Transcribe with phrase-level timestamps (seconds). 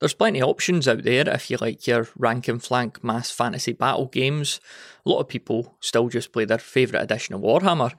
[0.00, 3.72] There's plenty of options out there if you like your rank and flank mass fantasy
[3.72, 4.60] battle games.
[5.06, 7.92] A lot of people still just play their favourite edition of Warhammer.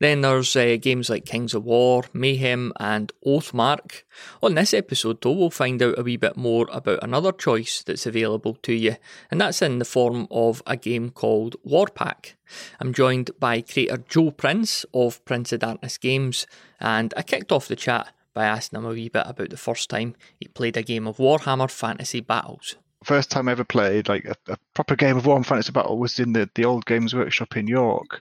[0.00, 4.02] Then there's uh, games like Kings of War, Mayhem, and Oathmark.
[4.42, 8.06] On this episode, though, we'll find out a wee bit more about another choice that's
[8.06, 8.96] available to you,
[9.30, 12.34] and that's in the form of a game called Warpack.
[12.80, 16.46] I'm joined by creator Joe Prince of Prince of Darkness Games,
[16.80, 19.88] and I kicked off the chat by asking him a wee bit about the first
[19.88, 24.24] time he played a game of Warhammer Fantasy Battles first time I ever played like
[24.24, 27.56] a, a, proper game of Warhammer Fantasy Battle was in the, the old Games Workshop
[27.56, 28.20] in York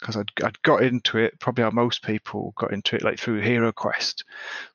[0.00, 3.40] because I'd, I'd got into it probably how most people got into it like through
[3.40, 4.24] Hero Quest.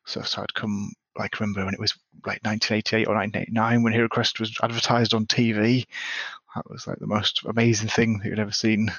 [0.06, 1.94] So, so I'd come like remember when it was
[2.26, 5.86] like 1988 or 1989 when Hero Quest was advertised on TV.
[6.56, 8.92] That was like the most amazing thing that you'd ever seen.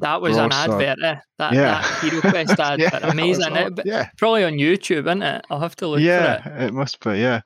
[0.00, 1.16] That was an advert, eh?
[1.38, 1.80] That, yeah.
[1.80, 3.56] that Hero Quest ad, yeah, amazing.
[3.56, 4.10] It, yeah.
[4.16, 5.44] Probably on YouTube, isn't it?
[5.50, 6.62] I'll have to look yeah, for it.
[6.64, 7.40] it must be, yeah.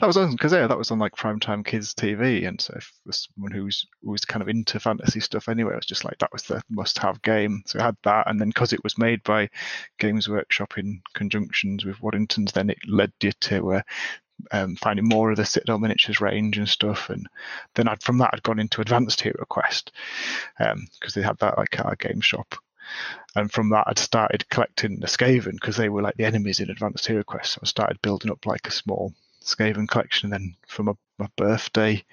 [0.00, 2.46] That was on, because yeah, that was on like primetime kids TV.
[2.46, 6.04] And so if someone who's was kind of into fantasy stuff anyway, it was just
[6.04, 7.62] like that was the must have game.
[7.66, 8.28] So it had that.
[8.28, 9.48] And then because it was made by
[9.98, 13.82] Games Workshop in conjunctions with Waddington's, then it led you to uh,
[14.52, 17.10] um, finding more of the Citadel miniatures range and stuff.
[17.10, 17.26] And
[17.74, 19.92] then I'd, from that, I'd gone into Advanced Hero Quest
[20.58, 22.54] because um, they had that like our game shop.
[23.36, 26.70] And from that, I'd started collecting the Skaven because they were like the enemies in
[26.70, 27.52] Advanced Hero Quest.
[27.52, 30.32] So I started building up like a small Skaven collection.
[30.32, 32.04] And then for my, my birthday,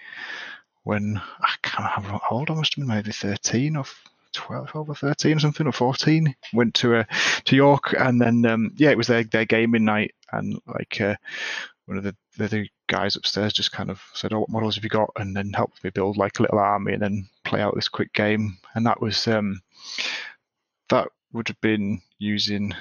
[0.83, 3.85] when I can't remember how old I must have been, maybe 13 or
[4.33, 7.03] 12, 12 or 13 or something or 14 went to uh,
[7.45, 11.15] to york and then um, yeah it was their, their gaming night and like uh,
[11.87, 14.89] one of the, the, guys upstairs just kind of said, "Oh, what models have you
[14.89, 17.89] got?" and then helped me build like a little army and then play out this
[17.89, 18.57] quick game.
[18.75, 19.61] And that was um,
[20.89, 22.73] that would have been using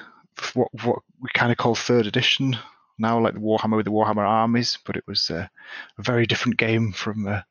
[0.55, 2.57] what what we kind of call third edition
[2.99, 5.47] now, like the Warhammer with the Warhammer armies, but it was uh,
[5.99, 7.43] a very different game from uh,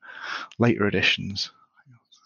[0.57, 1.51] later editions.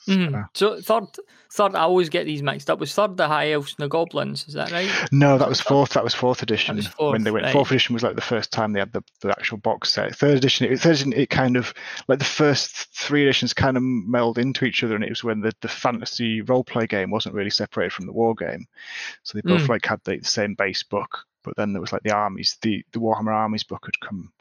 [0.10, 0.50] Mm.
[0.54, 1.06] So third,
[1.52, 2.80] third, I always get these mixed up.
[2.80, 4.48] Was third the High Elves and the Goblins?
[4.48, 4.90] Is that right?
[5.12, 5.92] No, that was fourth.
[5.92, 6.76] That was fourth edition.
[6.76, 7.54] Was fourth, when they went, right.
[7.54, 10.16] fourth edition was like the first time they had the, the actual box set.
[10.16, 11.74] Third edition, it, third edition, it kind of
[12.08, 15.42] like the first three editions kind of meld into each other, and it was when
[15.42, 18.68] the, the fantasy role play game wasn't really separated from the war game,
[19.24, 19.70] so they both mm.
[19.70, 21.20] like had the, the same base book.
[21.44, 24.32] But then there was like the armies, the the Warhammer armies book had come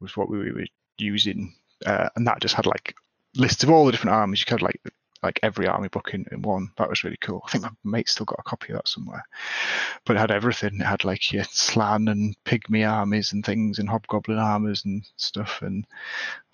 [0.00, 0.66] was what we were
[0.98, 2.94] using, uh, and that just had like
[3.34, 4.40] lists of all the different armies.
[4.40, 4.80] You could like
[5.22, 6.70] like every army book in, in one.
[6.76, 7.42] That was really cool.
[7.46, 9.24] I think my mate still got a copy of that somewhere.
[10.04, 10.80] But it had everything.
[10.80, 15.62] It had like your Slann and pygmy armies and things and hobgoblin armies and stuff
[15.62, 15.86] and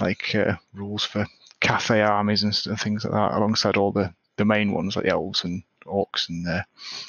[0.01, 1.27] like uh, rules for
[1.61, 5.11] Cathay armies and, and, things like that alongside all the, the main ones like the
[5.13, 6.65] elves and orcs and the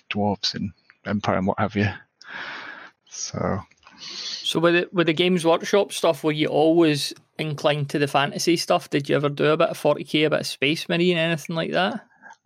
[0.09, 0.74] dwarves and
[1.06, 1.90] empire and what have you.
[3.09, 3.59] So
[4.44, 8.58] so with the, with the Games Workshop stuff, were you always inclined to the fantasy
[8.58, 8.90] stuff?
[8.90, 11.72] Did you ever do a bit of 40k, a bit of Space Marine, anything like
[11.72, 12.06] that?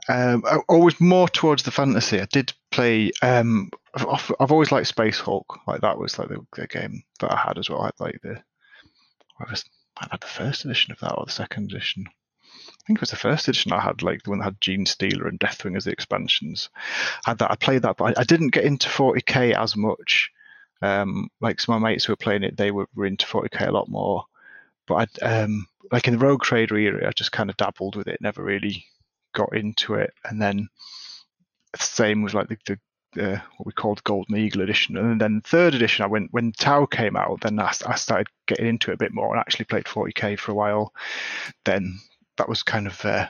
[0.09, 2.21] Um, always more towards the fantasy.
[2.21, 3.11] I did play.
[3.21, 5.59] Um, I've, I've always liked Space Hulk.
[5.67, 7.81] Like that was like the, the game that I had as well.
[7.81, 8.41] I had like the.
[9.39, 9.65] I was
[9.97, 12.05] I had the first edition of that or the second edition.
[12.07, 15.27] I think it was the first edition I had, like the one that had Genestealer
[15.27, 16.69] and Deathwing as the expansions.
[17.25, 17.51] I had that.
[17.51, 20.31] I played that, but I, I didn't get into 40k as much.
[20.81, 23.67] Um, like some of my mates who were playing it, they were, were into 40k
[23.67, 24.25] a lot more.
[24.87, 28.07] But I, um, like in the Rogue Trader era, I just kind of dabbled with
[28.07, 28.85] it, never really
[29.33, 30.13] got into it.
[30.23, 30.69] And then
[31.73, 32.79] the same was like the, the
[33.15, 36.03] uh, what we called Golden Eagle edition, and then third edition.
[36.03, 37.41] I went when Tau came out.
[37.41, 40.51] Then I, I started getting into it a bit more and actually played 40k for
[40.51, 40.93] a while.
[41.65, 41.99] Then
[42.37, 43.27] that was kind of uh,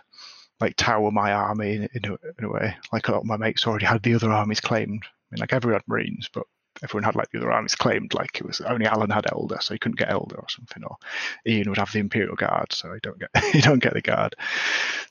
[0.59, 2.75] like Tau were my army in, in, a, in, a, way.
[2.91, 5.03] Like a lot of my mates already had the other armies claimed.
[5.05, 6.43] I mean, like everyone had Marines, but
[6.83, 9.73] everyone had like the other armies claimed like it was only Alan had Eldar, so
[9.73, 10.97] he couldn't get Eldar or something, or
[11.45, 14.35] Ian would have the Imperial Guard, so he don't get he don't get the guard.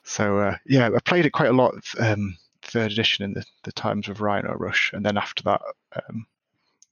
[0.04, 1.74] So uh, yeah, I played it quite a lot.
[1.98, 5.62] Um, third edition in the, the times of Rhino Rush, and then after that,
[6.08, 6.26] um,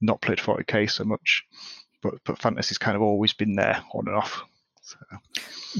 [0.01, 1.45] not played 40k so much,
[2.01, 4.43] but but fantasy's kind of always been there on and off.
[4.81, 4.97] So.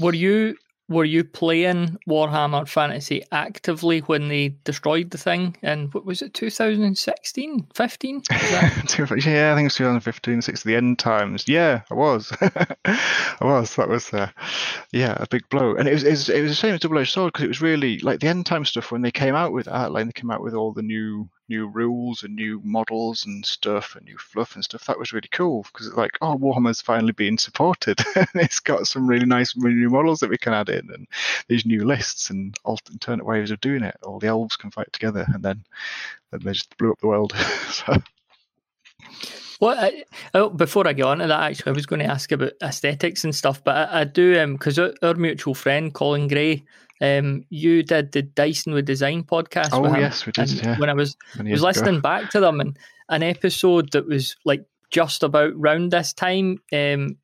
[0.00, 0.56] Were you
[0.88, 5.56] were you playing Warhammer Fantasy actively when they destroyed the thing?
[5.62, 8.22] And what was it, 2016, 15?
[8.30, 11.44] yeah, I think it was 2015, 16, the end times.
[11.48, 12.32] Yeah, I was.
[12.40, 13.74] I was.
[13.76, 14.30] That was, uh,
[14.92, 15.74] yeah, a big blow.
[15.74, 17.48] And it was, it was, it was the same as Double Edged Sword because it
[17.48, 20.30] was really like the end time stuff when they came out with Outline, they came
[20.30, 24.54] out with all the new new rules and new models and stuff and new fluff
[24.54, 24.84] and stuff.
[24.86, 28.00] That was really cool because it's like, oh, Warhammer's finally being supported.
[28.34, 31.06] it's got some really nice new models that we can add in and
[31.48, 33.96] these new lists and alternate ways of doing it.
[34.02, 35.64] All the elves can fight together and then,
[36.30, 37.32] then they just blew up the world.
[37.70, 37.96] so.
[39.60, 40.04] Well, I,
[40.34, 43.24] oh, before I get on to that, actually, I was going to ask about aesthetics
[43.24, 46.64] and stuff, but I, I do because um, our, our, mutual friend Colin Gray,
[47.00, 49.70] um, you did the Dyson with Design podcast.
[49.72, 50.50] Oh yes, we did.
[50.52, 50.78] Yeah.
[50.78, 52.78] When I was was listening back to them, and
[53.08, 57.16] an episode that was like just about round this time, um,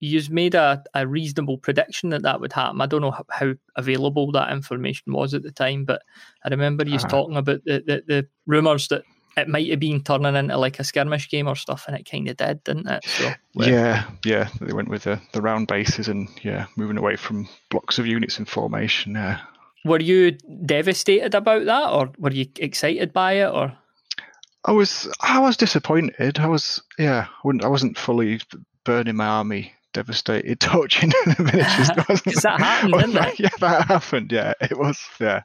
[0.00, 2.80] you've made a, a reasonable prediction that that would happen.
[2.80, 6.02] I don't know how, available that information was at the time, but
[6.44, 7.08] I remember you uh-huh.
[7.08, 9.02] talking about the, the, the rumours that
[9.38, 12.28] it might have been turning into like a skirmish game or stuff, and it kind
[12.28, 13.04] of did, didn't it?
[13.04, 17.16] So well, yeah, yeah, they went with the, the round bases and yeah, moving away
[17.16, 19.14] from blocks of units in formation.
[19.14, 19.40] Yeah.
[19.84, 20.32] Were you
[20.64, 23.76] devastated about that, or were you excited by it, or?
[24.64, 26.38] I was I was disappointed.
[26.38, 28.40] I was yeah, I wasn't fully
[28.84, 31.88] burning my army devastated torching the miniatures.
[32.42, 33.38] that happened, didn't it?
[33.40, 34.32] Yeah, that happened.
[34.32, 35.00] Yeah, it was.
[35.20, 35.42] Yeah,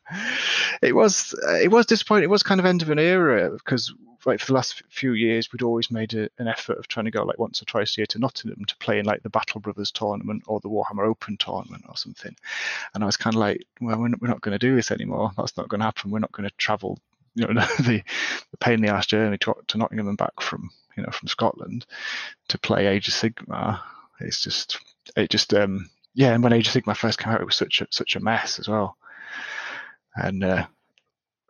[0.81, 1.35] it was.
[1.47, 2.25] Uh, it was disappointing.
[2.25, 3.93] It was kind of end of an era because
[4.25, 7.11] like for the last few years, we'd always made a, an effort of trying to
[7.11, 9.59] go like once or twice a year to Nottingham to play in like the Battle
[9.59, 12.35] Brothers tournament or the Warhammer Open tournament or something.
[12.93, 14.91] And I was kind of like, well, we're not, we're not going to do this
[14.91, 15.31] anymore.
[15.37, 16.11] That's not going to happen.
[16.11, 16.99] We're not going to travel.
[17.35, 18.03] You know, the,
[18.51, 21.27] the pain in the ass journey to, to Nottingham and back from you know from
[21.27, 21.85] Scotland
[22.49, 23.81] to play Age of Sigmar
[24.19, 24.79] it's just
[25.15, 26.33] it just um yeah.
[26.33, 28.59] And when Age of Sigmar first came out, it was such a such a mess
[28.59, 28.97] as well.
[30.15, 30.65] And uh,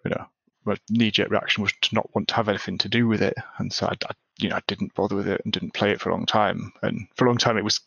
[0.06, 0.26] you know,
[0.66, 3.72] my knee-jerk reaction was to not want to have anything to do with it, and
[3.72, 6.10] so I, I, you know I didn't bother with it and didn't play it for
[6.10, 6.72] a long time.
[6.82, 7.80] And for a long time, it was,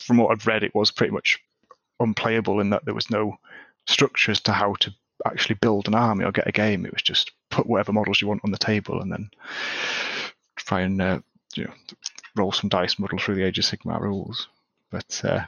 [0.00, 1.38] from what I've read, it was pretty much
[2.00, 3.38] unplayable in that there was no
[3.86, 4.94] structure as to how to
[5.26, 6.86] actually build an army or get a game.
[6.86, 9.30] It was just put whatever models you want on the table and then
[10.56, 11.20] try and uh,
[11.54, 11.72] you know
[12.38, 14.48] roll some dice, muddle through the Age of Sigmar rules.
[14.90, 15.44] But uh,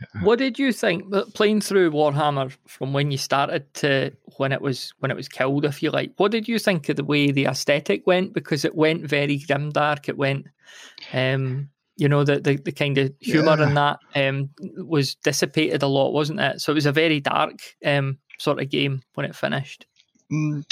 [0.00, 0.22] yeah.
[0.22, 4.94] what did you think playing through Warhammer from when you started to when it was
[4.98, 5.64] when it was killed?
[5.64, 8.32] If you like, what did you think of the way the aesthetic went?
[8.32, 10.08] Because it went very grim dark.
[10.08, 10.46] It went,
[11.12, 13.68] um, you know, the the, the kind of humour yeah.
[13.68, 16.60] in that um, was dissipated a lot, wasn't it?
[16.60, 19.86] So it was a very dark um, sort of game when it finished.
[20.30, 20.64] Mm,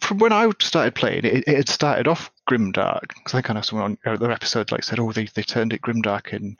[0.00, 3.64] from when I started playing it, it had started off grimdark because I kind of
[3.64, 6.56] someone on other episode like said, oh, they they turned it grimdark in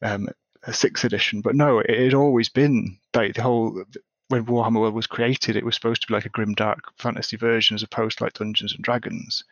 [0.00, 0.28] um,
[0.62, 3.84] a sixth edition, but no, it had always been like the whole
[4.28, 7.74] when Warhammer World was created, it was supposed to be like a grimdark fantasy version
[7.74, 9.44] as opposed to like Dungeons and Dragons,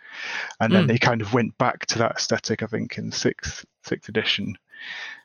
[0.61, 0.89] and then mm.
[0.89, 4.57] they kind of went back to that aesthetic, I think, in sixth sixth edition.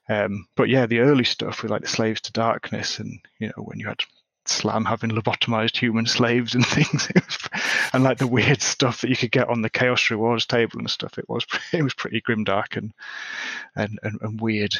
[0.10, 3.64] Um, but yeah, the early stuff with like the Slaves to Darkness, and you know
[3.64, 4.02] when you had
[4.50, 7.10] Slann having lobotomized human slaves and things,
[7.94, 10.90] and like the weird stuff that you could get on the Chaos Rewards table and
[10.90, 11.18] stuff.
[11.18, 12.94] It was it was pretty grimdark and
[13.76, 14.76] and and, and weird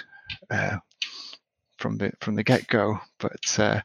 [0.50, 0.78] uh,
[1.78, 3.00] from the from the get go.
[3.20, 3.82] But uh,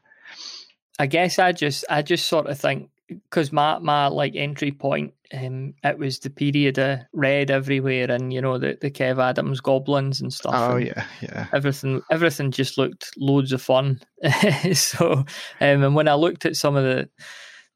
[0.99, 5.13] I guess I just I just sort of think because my my like entry point
[5.33, 9.61] um it was the period of red everywhere and you know the the Kev Adams
[9.61, 10.53] goblins and stuff.
[10.55, 11.47] Oh and yeah, yeah.
[11.53, 13.99] Everything everything just looked loads of fun.
[14.73, 15.25] so um
[15.59, 17.09] and when I looked at some of the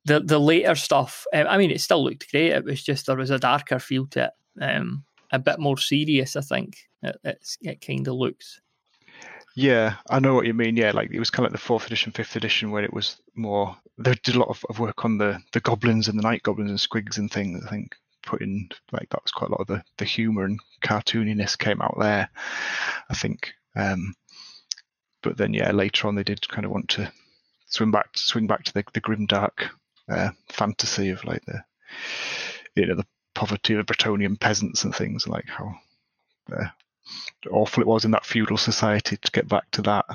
[0.06, 2.52] the the later stuff, um, I mean it still looked great.
[2.52, 4.64] It was just there was a darker feel to it.
[4.64, 6.78] Um a bit more serious, I think.
[7.04, 8.62] It, it's, it kind of looks.
[9.56, 10.78] Yeah, I know what you mean.
[10.78, 13.18] Yeah, like it was kind of like the fourth edition, fifth edition, where it was
[13.36, 13.76] more.
[13.98, 16.70] They did a lot of, of work on the the goblins and the night goblins
[16.70, 17.66] and squigs and things.
[17.66, 21.58] I think putting like that was quite a lot of the the humor and cartooniness
[21.58, 22.30] came out there.
[23.10, 23.54] I think.
[23.76, 24.14] Um,
[25.22, 27.12] but then yeah, later on they did kind of want to
[27.68, 29.70] swing back swing back to the the grim dark
[30.10, 31.64] uh, fantasy of like the
[32.76, 35.76] you know the poverty of the Bretonnian peasants and things like how
[36.52, 36.68] uh,
[37.52, 40.06] awful it was in that feudal society to get back to that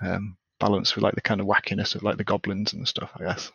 [0.00, 3.10] um, balance with like the kind of wackiness of like the goblins and stuff.
[3.18, 3.50] I guess.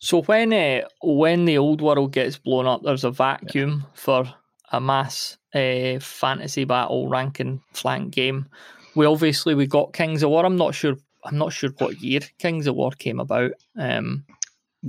[0.00, 3.90] So when uh, when the old world gets blown up, there's a vacuum yeah.
[3.94, 4.34] for
[4.70, 8.46] a mass uh, fantasy battle rank and flank game.
[8.94, 10.44] We obviously we got Kings of War.
[10.44, 10.96] I'm not sure.
[11.24, 13.52] I'm not sure what year Kings of War came about.
[13.78, 14.26] Um,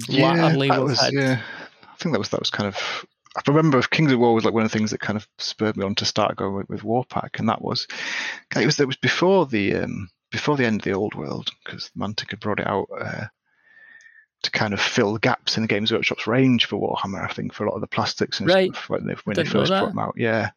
[0.10, 1.42] yeah, that was, had, yeah.
[1.84, 4.54] I think that was that was kind of I remember Kings of War was like
[4.54, 6.84] one of the things that kind of spurred me on to start going with, with
[6.84, 7.88] Warpack, and that was
[8.56, 11.92] it was it was before the um, before the end of the old world because
[11.98, 13.26] Mantic had brought it out uh,
[14.44, 17.30] to kind of fill gaps in the Games Workshop's range for Warhammer.
[17.30, 18.72] I think for a lot of the plastics and right.
[18.72, 20.52] stuff when they when they first brought them out, yeah,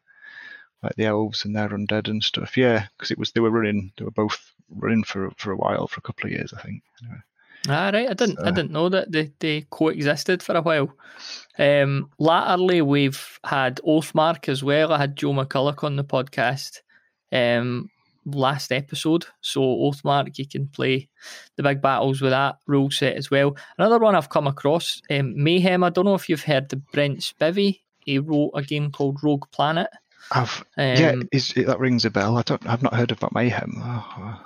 [0.81, 3.91] like the elves and their undead and stuff, yeah, because it was they were running
[3.97, 6.83] they were both running for for a while for a couple of years, I think.
[7.03, 7.19] Anyway.
[7.67, 8.09] Ah, right.
[8.09, 8.37] I didn't.
[8.37, 8.45] So.
[8.45, 10.93] I didn't know that they, they coexisted for a while.
[11.57, 14.93] Um, latterly, we've had Oathmark as well.
[14.93, 16.79] I had Joe McCullough on the podcast
[17.33, 17.89] um,
[18.25, 19.25] last episode.
[19.41, 21.09] So Oathmark, you can play
[21.57, 23.57] the big battles with that rule set as well.
[23.77, 25.83] Another one I've come across, um, Mayhem.
[25.83, 29.45] I don't know if you've heard the Brent Spivey he wrote a game called Rogue
[29.51, 29.87] Planet.
[30.31, 32.37] I've, yeah, Um, is, that rings a bell.
[32.37, 32.65] I don't.
[32.67, 33.73] I've not heard about Mayhem.
[33.77, 34.45] Oh,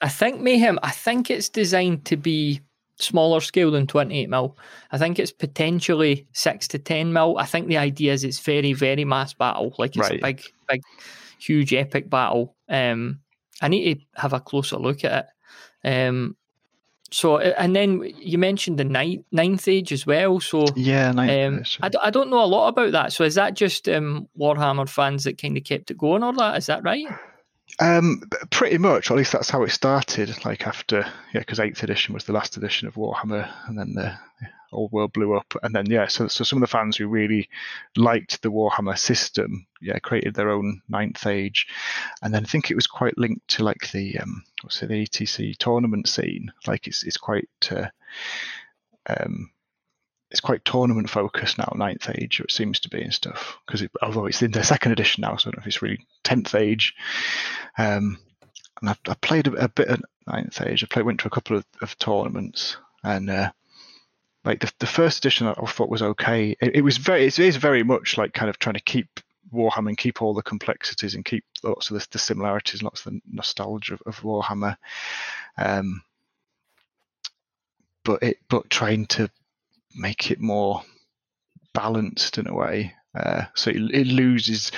[0.00, 0.78] I think Mayhem.
[0.82, 2.60] I think it's designed to be
[3.00, 4.56] smaller scale than 28 mil.
[4.92, 7.36] I think it's potentially six to 10 mil.
[7.38, 9.74] I think the idea is it's very, very mass battle.
[9.78, 10.20] Like it's Right.
[10.20, 10.80] a big, big,
[11.40, 12.56] huge epic battle.
[12.68, 13.20] Um,
[13.60, 15.26] I need to have a closer look at
[15.84, 15.88] it.
[16.08, 16.36] Um,
[17.10, 20.40] so and then you mentioned the ninth, ninth age as well.
[20.40, 21.84] So yeah, ninth um.
[21.86, 23.12] I, d- I don't know a lot about that.
[23.12, 26.56] So is that just um, Warhammer fans that kind of kept it going, or that
[26.56, 27.06] is that right?
[27.80, 30.44] Um, pretty much, at least that's how it started.
[30.44, 31.00] Like after,
[31.32, 34.16] yeah, because eighth edition was the last edition of Warhammer, and then the
[34.72, 37.48] old world blew up, and then yeah, so so some of the fans who really
[37.96, 41.66] liked the Warhammer system, yeah, created their own ninth age,
[42.22, 45.06] and then I think it was quite linked to like the um, what's it, the
[45.06, 46.52] ETC tournament scene.
[46.66, 47.88] Like it's it's quite uh,
[49.08, 49.50] um.
[50.34, 53.56] It's quite tournament focused now, ninth age, it seems to be and stuff.
[53.64, 55.80] Because it, although it's in their second edition now, so I don't know if it's
[55.80, 56.92] really tenth age,
[57.78, 58.18] um,
[58.80, 60.82] and I've, I played a, a bit of ninth age.
[60.82, 63.52] I played, went to a couple of, of tournaments, and uh,
[64.44, 66.56] like the, the first edition, I thought was okay.
[66.60, 69.20] It, it was very, it is very much like kind of trying to keep
[69.52, 73.12] Warhammer and keep all the complexities and keep lots of the, the similarities, lots of
[73.12, 74.76] the nostalgia of, of Warhammer.
[75.56, 76.02] Um,
[78.02, 79.30] but it, but trying to
[79.94, 80.82] make it more
[81.72, 84.72] balanced in a way, uh, so it, it loses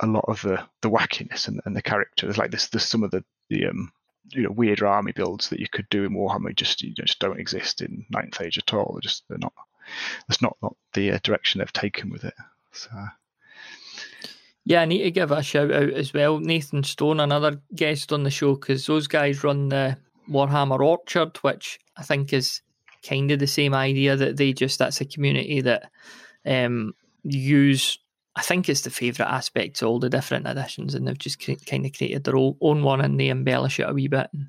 [0.00, 2.38] a lot of the the wackiness and, and the characters.
[2.38, 3.92] Like this, there's some of the the um,
[4.30, 7.40] you know weirder army builds that you could do in Warhammer just you just don't
[7.40, 8.92] exist in Ninth Age at all.
[8.94, 9.52] They're just they're not.
[10.28, 12.34] That's not not the uh, direction they've taken with it.
[12.72, 12.90] So
[14.64, 16.38] Yeah, I need to give a shout out as well.
[16.38, 19.96] Nathan Stone, another guest on the show, because those guys run the
[20.30, 22.62] Warhammer Orchard, which I think is
[23.06, 25.90] kind of the same idea that they just that's a community that
[26.46, 26.94] um,
[27.24, 27.98] use.
[28.34, 31.52] I think it's the favourite aspect to all the different editions, and they've just cre-
[31.66, 34.28] kind of created their own, one and they embellish it a wee bit.
[34.32, 34.46] And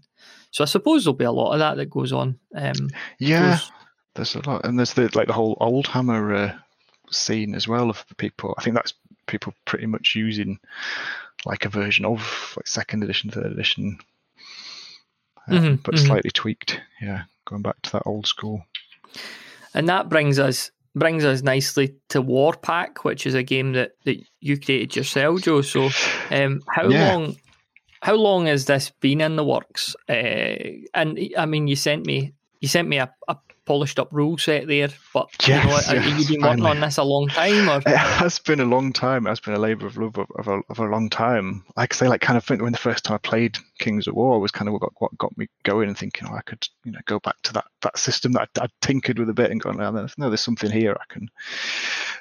[0.52, 2.40] so I suppose there'll be a lot of that that goes on.
[2.56, 3.72] Um, yeah, goes-
[4.16, 6.54] there's a lot, and there's the like the whole old hammer uh,
[7.12, 8.56] scene as well of people.
[8.58, 8.94] I think that's
[9.26, 10.60] people pretty much using
[11.46, 13.98] like a version of like second edition, third edition,
[15.50, 16.06] um, Mhm, but mhm.
[16.06, 16.80] slightly tweaked.
[17.02, 18.64] Yeah, going back to that old school.
[19.74, 24.18] And that brings us brings us nicely to Warpack, which is a game that, that
[24.42, 25.62] you created yourself, Joe.
[25.62, 25.90] So,
[26.30, 27.12] um, how Yeah.
[27.12, 27.36] long
[28.02, 29.96] how long has this been in the works?
[30.10, 34.38] Uh, and I mean, you sent me you sent me a, a polished up rule
[34.38, 37.28] set there, but you know, Yes, have you yes, been working on this a long
[37.28, 39.26] time, or It has been a long time.
[39.26, 41.64] It has been a labour of love of, of, a, of a long time.
[41.76, 44.16] Like I say, like kind of think when the first time I played Kings of
[44.16, 46.68] War was kind of what got, what got me going and thinking, oh, I could
[46.84, 49.52] you know go back to that that system that I'd, I'd tinkered with a bit
[49.52, 51.30] and gone, oh, no, there's something here I can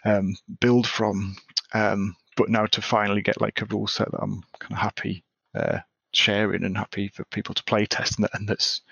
[0.05, 1.37] um, build from.
[1.75, 5.25] Um, but now to finally get like a rule set that I'm kind of happy
[5.55, 5.81] uh,
[6.13, 8.83] sharing and happy for people to play test and, that, and that's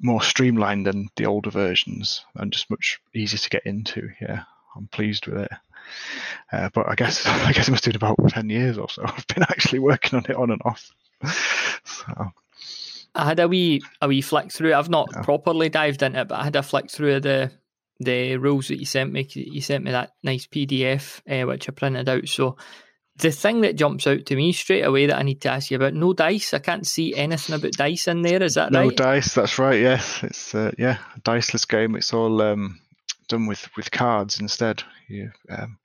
[0.00, 4.10] more streamlined than the older versions and just much easier to get into.
[4.20, 4.42] Yeah,
[4.76, 5.50] I'm pleased with it.
[6.52, 9.02] Uh, but I guess I guess it must have been about ten years or so.
[9.06, 10.90] I've been actually working on it on and off.
[11.82, 12.32] So
[13.14, 14.74] I had a wee a wee flick through.
[14.74, 15.22] I've not Yeah.
[15.22, 17.50] properly dived into it, but I had a flick through the
[17.98, 19.26] the rules that you sent me.
[19.30, 22.28] You sent me that nice PDF, uh, which I printed out.
[22.28, 22.56] So
[23.20, 25.76] the thing that jumps out to me straight away that I need to ask you
[25.76, 26.54] about: no dice.
[26.54, 28.42] I can't see anything about dice in there.
[28.42, 28.96] Is that no right?
[28.96, 29.34] dice.
[29.34, 29.80] That's right.
[29.80, 31.96] Yes, it's uh, yeah a diceless game.
[31.96, 32.80] It's all um,
[33.28, 34.82] done with with cards instead.
[35.08, 35.78] You um,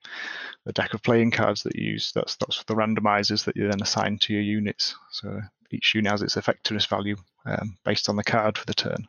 [0.66, 2.12] a deck of playing cards that you use.
[2.14, 4.96] That's that's the randomizers that you then assign to your units.
[5.10, 5.40] So
[5.70, 9.08] each unit has its effectiveness value um, based on the card for the turn.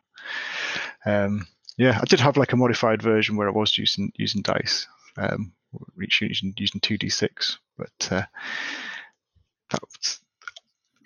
[1.04, 4.86] Um, yeah, I did have like a modified version where I was using using dice.
[5.16, 5.52] Um,
[5.98, 8.22] using, using two d six, but uh,
[9.70, 10.18] that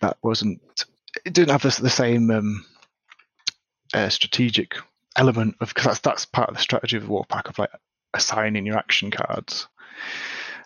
[0.01, 0.61] that wasn't.
[1.25, 2.65] It didn't have the, the same um,
[3.95, 4.77] uh, strategic
[5.17, 7.71] element of because that's that's part of the strategy of the Warpack of like
[8.15, 9.69] assigning your action cards.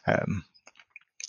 [0.06, 0.44] Um,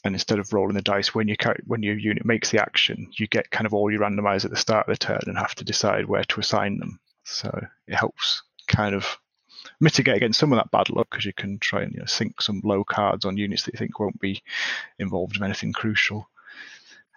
[0.03, 3.27] and instead of rolling the dice when your when your unit makes the action, you
[3.27, 5.65] get kind of all your randomized at the start of the turn and have to
[5.65, 6.99] decide where to assign them.
[7.23, 7.49] So
[7.87, 9.17] it helps kind of
[9.79, 12.41] mitigate against some of that bad luck because you can try and you know, sink
[12.41, 14.41] some low cards on units that you think won't be
[14.99, 16.29] involved in anything crucial.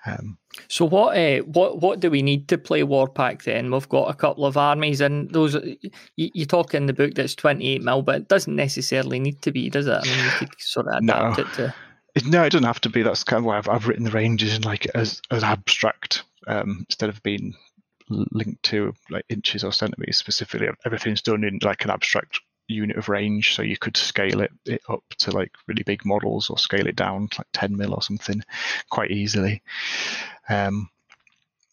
[0.07, 0.39] Um,
[0.69, 3.71] So what uh, what what do we need to play Warpack then?
[3.71, 7.35] We've got a couple of armies, and those you, you talk in the book that's
[7.35, 9.93] twenty eight mil, but it doesn't necessarily need to be, does it?
[9.93, 11.35] I mean, you could sort of No.
[11.37, 11.75] it to.
[12.15, 13.03] It, no, it doesn't have to be.
[13.03, 16.87] That's kind of why I've, I've written the ranges in like as as abstract um,
[16.89, 17.55] instead of being
[18.09, 20.69] linked to like inches or centimeters specifically.
[20.87, 22.41] Everything's done in like an abstract
[22.71, 26.51] unit of range, so you could scale it, it up to like really big models
[26.51, 28.43] or scale it down to like 10 mil or something
[28.89, 29.63] quite easily.
[30.49, 30.89] Um,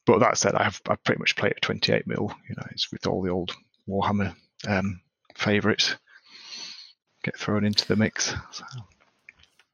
[0.06, 2.34] but that said, I've I pretty much played at 28 mil.
[2.50, 3.56] You know, it's with all the old
[3.88, 4.36] Warhammer
[4.68, 5.01] um,
[5.36, 5.96] favorites
[7.24, 8.34] get thrown into the mix.
[8.51, 8.66] So.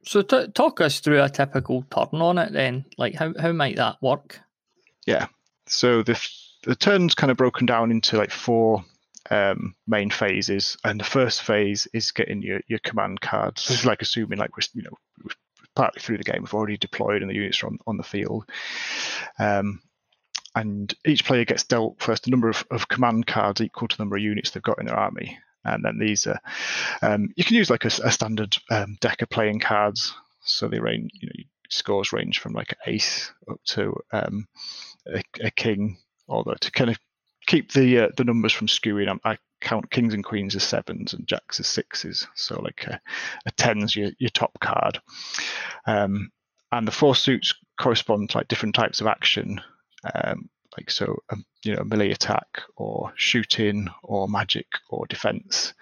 [0.06, 2.84] So t- talk us through a typical turn on it then.
[2.98, 4.40] Like how how might that work?
[5.06, 5.28] Yeah.
[5.66, 6.20] So the
[6.64, 8.84] the turn's kind of broken down into like four
[9.30, 13.62] um, main phases, and the first phase is getting your, your command cards.
[13.62, 15.34] So it's like assuming like we're you know we're
[15.74, 18.44] partly through the game, we've already deployed and the units are on, on the field.
[19.38, 19.80] Um,
[20.54, 24.02] and each player gets dealt first a number of, of command cards equal to the
[24.02, 25.38] number of units they've got in their army.
[25.64, 26.38] And then these are,
[27.02, 30.14] um, you can use like a, a standard um, deck of playing cards.
[30.42, 34.46] So they range, you know, scores range from like an ace up to um,
[35.06, 35.96] a, a, king,
[36.28, 36.98] although to kind of
[37.46, 41.14] keep the uh, the numbers from skewing, I, I, count kings and queens as sevens
[41.14, 42.26] and jacks as sixes.
[42.34, 43.00] So like a,
[43.46, 45.00] a ten's your, your top card.
[45.86, 46.30] Um,
[46.70, 49.60] and the four suits correspond to like different types of action.
[50.14, 55.72] Um, like so, um, you know, melee attack or shooting or magic or defense.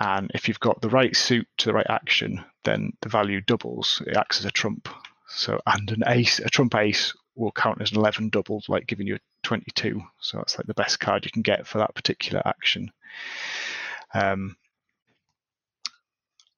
[0.00, 4.02] And if you've got the right suit to the right action, then the value doubles.
[4.06, 4.88] It acts as a trump.
[5.28, 9.06] So, and an ace, a trump ace will count as an 11 doubled, like giving
[9.06, 10.02] you a 22.
[10.20, 12.90] So that's like the best card you can get for that particular action.
[14.12, 14.56] Um,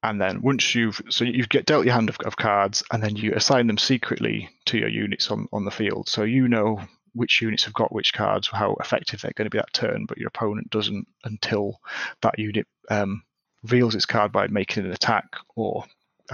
[0.03, 3.15] and then once you've so you get dealt your hand of, of, cards and then
[3.15, 6.79] you assign them secretly to your units on, on the field so you know
[7.17, 10.17] which units have got which cards, how effective they're going to be that turn, but
[10.17, 11.81] your opponent doesn't until
[12.21, 13.23] that unit um,
[13.63, 15.25] reveals its card by making an attack
[15.55, 15.83] or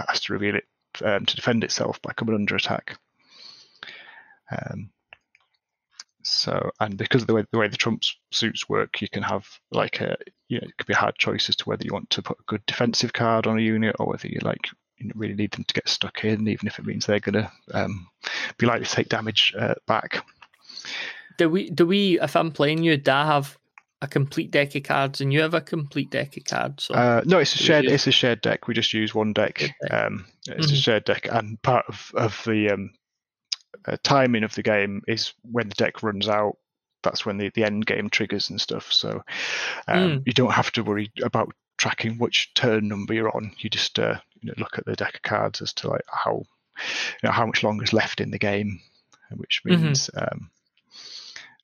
[0.08, 0.64] has to reveal it
[1.02, 2.98] um, to defend itself by coming under attack.
[4.50, 4.90] Um,
[6.24, 9.46] so, and because of the way the way the trump suits work, you can have
[9.70, 10.16] like a
[10.48, 12.38] you know it could be a hard choice as to whether you want to put
[12.38, 15.64] a good defensive card on a unit or whether you like you really need them
[15.64, 18.08] to get stuck in, even if it means they're going to um,
[18.58, 20.24] be likely to take damage uh, back.
[21.38, 21.70] Do we?
[21.70, 22.20] Do we?
[22.20, 23.58] If I'm playing you, do I have
[24.02, 26.84] a complete deck of cards and you have a complete deck of cards?
[26.84, 27.86] So uh, no, it's a shared.
[27.86, 28.68] It's a shared deck.
[28.68, 29.58] We just use one deck.
[29.58, 29.92] deck.
[29.92, 30.74] Um, it's mm-hmm.
[30.74, 32.92] a shared deck, and part of of the um,
[33.86, 36.56] uh, timing of the game is when the deck runs out.
[37.02, 38.90] That's when the, the end game triggers and stuff.
[38.92, 39.22] So
[39.88, 40.22] um, mm.
[40.26, 43.52] you don't have to worry about tracking which turn number you're on.
[43.58, 46.44] You just uh, you know, look at the deck of cards as to like how
[46.76, 48.80] you know, how much longer is left in the game,
[49.36, 49.82] which mm-hmm.
[49.82, 50.24] means mm-hmm.
[50.24, 50.50] um,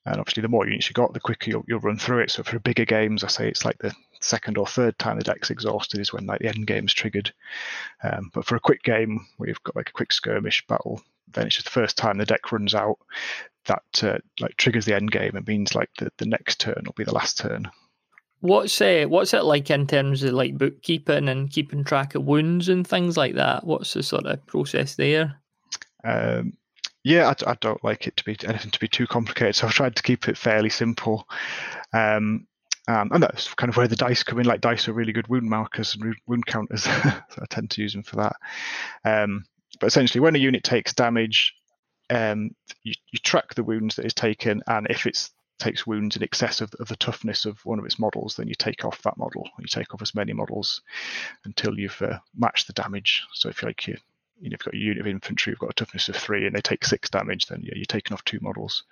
[0.05, 2.31] and obviously, the more units you got, the quicker you'll, you'll run through it.
[2.31, 5.51] So for bigger games, I say it's like the second or third time the deck's
[5.51, 7.31] exhausted is when like the end game's triggered.
[8.01, 11.01] Um, but for a quick game where you've got like a quick skirmish battle,
[11.33, 12.97] then it's just the first time the deck runs out
[13.65, 16.93] that uh, like triggers the end game and means like the, the next turn will
[16.93, 17.69] be the last turn.
[18.39, 22.69] What's uh, what's it like in terms of like bookkeeping and keeping track of wounds
[22.69, 23.65] and things like that?
[23.65, 25.35] What's the sort of process there?
[26.03, 26.53] Um,
[27.03, 29.73] yeah, I, I, don't like it to be anything to be too complicated, so I've
[29.73, 31.27] tried to keep it fairly simple.
[31.93, 32.47] Um,
[32.87, 34.45] um, and that's kind of where the dice come in.
[34.45, 37.93] Like dice are really good wound markers and wound counters, so I tend to use
[37.93, 38.35] them for that.
[39.05, 39.45] Um,
[39.79, 41.55] but essentially, when a unit takes damage,
[42.09, 42.51] um,
[42.83, 45.29] you, you, track the wounds that is taken, and if it
[45.59, 48.55] takes wounds in excess of, of, the toughness of one of its models, then you
[48.55, 49.47] take off that model.
[49.59, 50.81] You take off as many models
[51.45, 53.23] until you've uh, matched the damage.
[53.33, 53.97] So if like you
[54.41, 56.55] you know, you've got a unit of infantry, you've got a toughness of three, and
[56.55, 58.83] they take six damage, then yeah, you're taking off two models,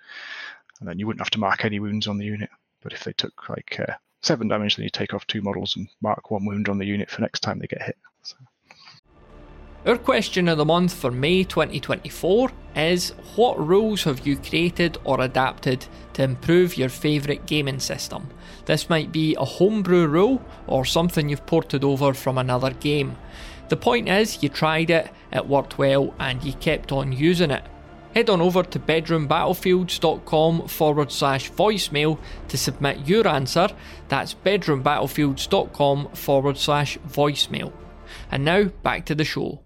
[0.78, 2.50] and then you wouldn't have to mark any wounds on the unit.
[2.82, 5.88] But if they took like uh, seven damage, then you take off two models and
[6.00, 7.98] mark one wound on the unit for next time they get hit.
[8.22, 8.36] So.
[9.86, 15.22] Our question of the month for May 2024 is What rules have you created or
[15.22, 18.28] adapted to improve your favourite gaming system?
[18.66, 23.16] This might be a homebrew rule or something you've ported over from another game.
[23.70, 27.64] The point is, you tried it, it worked well, and you kept on using it.
[28.14, 33.68] Head on over to bedroombattlefields.com forward slash voicemail to submit your answer.
[34.08, 37.72] That's bedroombattlefields.com forward slash voicemail.
[38.30, 39.62] And now back to the show.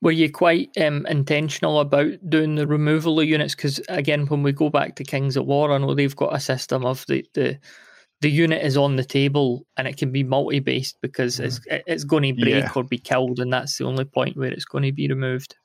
[0.00, 3.54] Were you quite um, intentional about doing the removal of units?
[3.54, 6.40] Because again, when we go back to Kings of War, I know they've got a
[6.40, 7.58] system of the, the
[8.20, 11.44] the unit is on the table and it can be multi-based because mm.
[11.44, 12.72] it's it's going to break yeah.
[12.76, 15.56] or be killed, and that's the only point where it's going to be removed.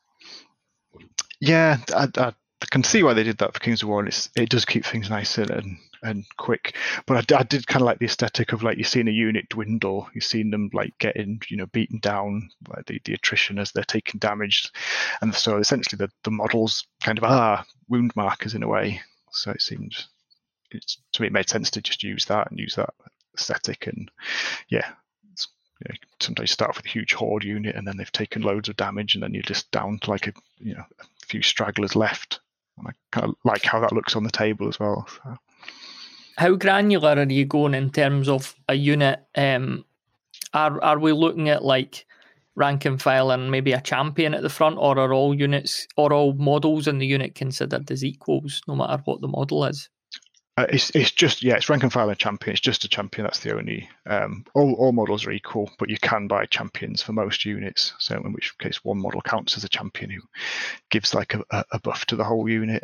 [1.41, 2.33] Yeah, I, I
[2.71, 4.85] can see why they did that for Kings of War, and it's, it does keep
[4.85, 6.75] things nice and and quick.
[7.05, 9.49] But I, I did kind of like the aesthetic of like you're seeing a unit
[9.49, 13.71] dwindle, you're seeing them like getting you know beaten down by the, the attrition as
[13.71, 14.71] they're taking damage,
[15.21, 19.01] and so essentially the the models kind of are wound markers in a way.
[19.31, 20.07] So it seems
[20.71, 22.93] it's, to me, it made sense to just use that and use that
[23.37, 23.87] aesthetic.
[23.87, 24.09] And
[24.69, 24.87] yeah,
[25.79, 28.77] you know, sometimes start with a huge horde unit and then they've taken loads of
[28.77, 32.39] damage and then you're just down to like a you know a few stragglers left.
[32.77, 35.07] And I kind of like how that looks on the table as well.
[35.23, 35.37] So.
[36.37, 39.25] How granular are you going in terms of a unit?
[39.35, 39.85] Um,
[40.53, 42.05] are are we looking at like
[42.55, 46.13] rank and file and maybe a champion at the front, or are all units or
[46.13, 49.89] all models in the unit considered as equals, no matter what the model is?
[50.57, 52.53] Uh, it's it's just yeah, it's rank and file and champion.
[52.53, 53.25] It's just a champion.
[53.25, 53.89] That's the only.
[54.05, 57.93] Um, all all models are equal, but you can buy champions for most units.
[57.99, 60.21] So in which case, one model counts as a champion who
[60.89, 62.83] gives like a, a buff to the whole unit.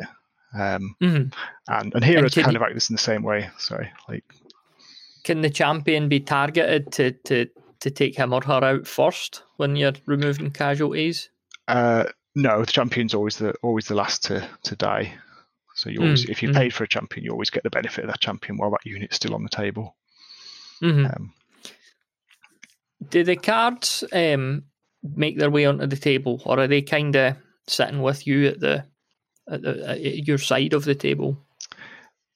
[0.54, 1.28] Um, mm-hmm.
[1.68, 3.50] And and here and it's kind you, of like this in the same way.
[3.58, 4.24] Sorry, like.
[5.24, 7.46] Can the champion be targeted to to
[7.80, 11.30] to take him or her out first when you're removing casualties?
[11.68, 15.14] Uh, no, the champion's always the always the last to to die.
[15.74, 16.54] So you always, mm, if you mm.
[16.54, 19.16] paid for a champion, you always get the benefit of that champion while that unit's
[19.16, 19.96] still on the table.
[20.82, 21.06] Mm-hmm.
[21.06, 21.32] Um,
[23.08, 24.64] Do the cards um,
[25.02, 27.36] make their way onto the table, or are they kind of
[27.66, 28.84] sitting with you at the,
[29.48, 31.38] at at your side of the table?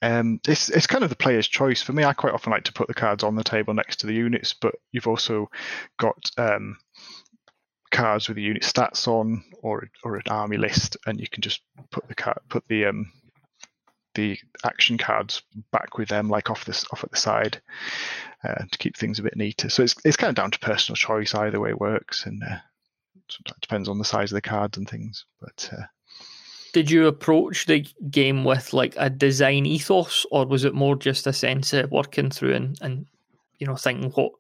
[0.03, 1.83] Um, it's it's kind of the player's choice.
[1.83, 4.07] For me, I quite often like to put the cards on the table next to
[4.07, 5.51] the units, but you've also
[5.99, 6.77] got um,
[7.91, 11.63] cards with the unit stats on, or or an army list, and you can just
[11.91, 13.11] put the card put the um,
[14.15, 15.43] the action cards
[15.73, 17.61] back with them, like off this off at the side,
[18.45, 19.71] uh, to keep things a bit neater.
[19.71, 21.35] So it's it's kind of down to personal choice.
[21.35, 22.59] Either way it works, and uh,
[23.17, 25.25] it depends on the size of the cards and things.
[25.41, 25.85] But uh,
[26.77, 31.27] did you approach the game with like a design ethos, or was it more just
[31.27, 33.07] a sense of working through and and
[33.59, 34.33] you know thinking what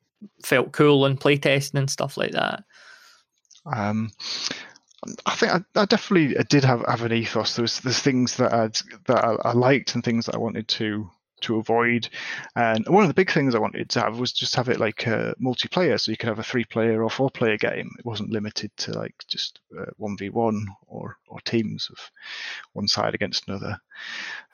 [0.44, 2.62] felt cool and playtesting and stuff like that?
[3.64, 4.10] Um,
[5.24, 7.56] I think I, I, definitely did have, have an ethos.
[7.56, 8.68] There's there's things that i
[9.06, 11.10] that I, I, liked and things that I wanted to
[11.42, 12.08] to avoid.
[12.54, 15.06] And one of the big things I wanted to have was just have it like
[15.06, 17.90] a multiplayer, so you could have a three player or four player game.
[17.98, 21.98] It wasn't limited to like just uh, one v one or or teams of
[22.72, 23.80] one side against another.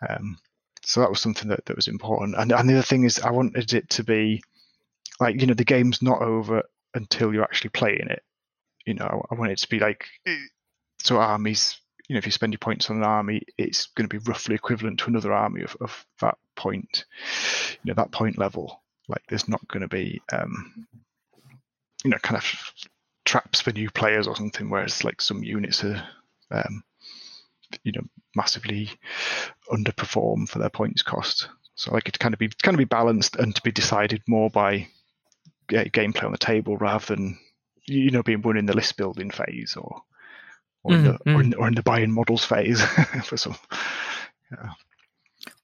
[0.08, 0.38] Um,
[0.84, 2.36] so that was something that, that was important.
[2.36, 4.42] And, and the other thing is I wanted it to be
[5.20, 6.62] like you know the game's not over
[6.94, 8.22] until you're actually playing it
[8.86, 10.06] you know, I want it to be like
[10.98, 11.78] so armies.
[12.12, 14.54] You know, if you spend your points on an army, it's going to be roughly
[14.54, 17.06] equivalent to another army of, of that point.
[17.82, 18.82] You know, that point level.
[19.08, 20.86] Like, there's not going to be, um,
[22.04, 22.44] you know, kind of
[23.24, 24.68] traps for new players or something.
[24.68, 26.06] Whereas, like, some units are,
[26.50, 26.84] um,
[27.82, 28.04] you know,
[28.36, 28.90] massively
[29.70, 31.48] underperform for their points cost.
[31.76, 34.50] So, like, it kind of be kind of be balanced and to be decided more
[34.50, 34.86] by
[35.70, 37.38] yeah, gameplay on the table rather than
[37.86, 40.02] you know being won in the list building phase or
[40.84, 41.34] or, mm, in, the, mm.
[41.34, 42.82] or, in, or in the buying models phase
[43.24, 43.56] for some.
[44.50, 44.70] Yeah.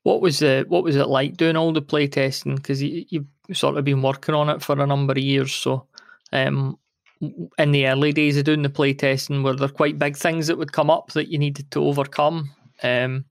[0.02, 0.68] What was it?
[0.68, 2.56] What was it like doing all the playtesting?
[2.56, 5.52] Because you, you've sort of been working on it for a number of years.
[5.52, 5.86] So,
[6.32, 6.78] um,
[7.20, 10.72] in the early days of doing the playtesting, were there quite big things that would
[10.72, 12.50] come up that you needed to overcome?
[12.82, 13.24] Um,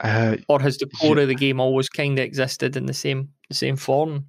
[0.00, 1.22] uh, or has the core yeah.
[1.22, 4.26] of the game always kind of existed in the same the same form?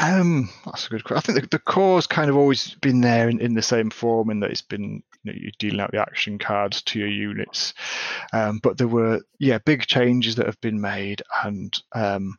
[0.00, 1.34] Um, that's a good question.
[1.34, 4.30] I think the, the core's kind of always been there in, in the same form,
[4.30, 7.74] in that it's been you know, you're dealing out the action cards to your units.
[8.32, 12.38] Um, but there were yeah big changes that have been made, and um,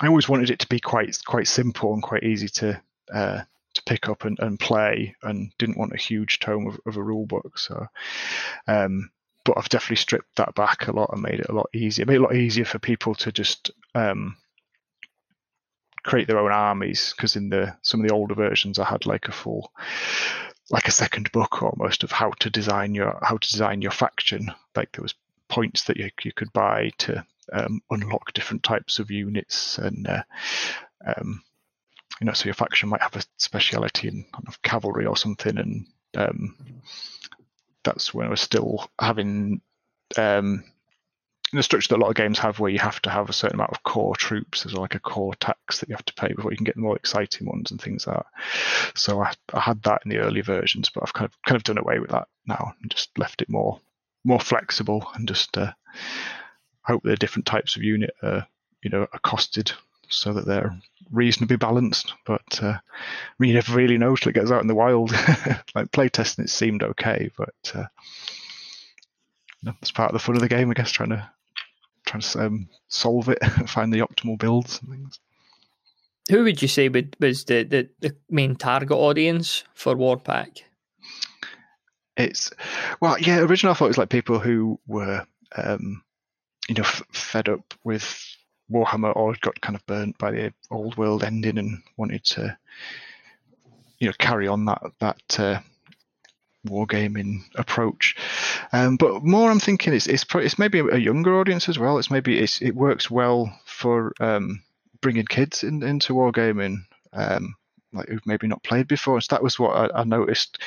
[0.00, 2.80] I always wanted it to be quite quite simple and quite easy to
[3.12, 3.42] uh,
[3.74, 7.02] to pick up and, and play, and didn't want a huge tome of, of a
[7.02, 7.58] rule book.
[7.58, 7.86] So.
[8.66, 9.10] Um,
[9.44, 12.04] but I've definitely stripped that back a lot and made it a lot easier.
[12.04, 14.36] Made it a lot easier for people to just um,
[16.06, 19.28] create their own armies because in the some of the older versions I had like
[19.28, 19.72] a full
[20.70, 24.50] like a second book almost of how to design your how to design your faction.
[24.74, 25.14] Like there was
[25.48, 30.22] points that you, you could buy to um, unlock different types of units and uh,
[31.06, 31.42] um,
[32.20, 35.56] you know so your faction might have a speciality in kind of cavalry or something.
[35.56, 36.56] And um,
[37.84, 39.60] that's when I was still having
[40.16, 40.64] um,
[41.52, 43.56] the structure that a lot of games have where you have to have a certain
[43.56, 46.50] amount of core troops there's like a core tax that you have to pay before
[46.50, 48.26] you can get the more exciting ones and things like that.
[48.98, 51.64] So I, I had that in the early versions but i've kind of kind of
[51.64, 53.80] done away with that now and just left it more
[54.24, 55.72] more flexible and just uh,
[56.82, 58.46] hope the different types of unit are
[58.82, 59.72] you know are costed
[60.08, 60.76] so that they're
[61.10, 62.14] reasonably balanced.
[62.24, 62.78] But uh,
[63.38, 65.12] you never really know till it gets out in the wild.
[65.74, 67.84] Like playtesting it seemed okay but uh,
[69.66, 71.30] that's part of the fun of the game, I guess, trying to
[72.06, 75.20] trying to um, solve it, find the optimal builds and things.
[76.30, 80.64] Who would you say was the, the, the main target audience for Warpack?
[82.16, 82.50] It's
[83.00, 83.40] well, yeah.
[83.40, 86.02] Originally, I thought it was like people who were um,
[86.68, 88.36] you know, f- fed up with
[88.70, 92.56] Warhammer or got kind of burnt by the old world ending and wanted to,
[93.98, 95.60] you know, carry on that that uh,
[96.66, 98.16] wargaming approach.
[98.72, 101.98] Um, but more, I'm thinking it's it's, pro- it's maybe a younger audience as well.
[101.98, 104.62] It's maybe it's, it works well for um,
[105.00, 106.78] bringing kids in, into wargaming.
[107.12, 107.56] Um,
[107.92, 109.20] like who've maybe not played before.
[109.20, 110.58] So that was what I, I noticed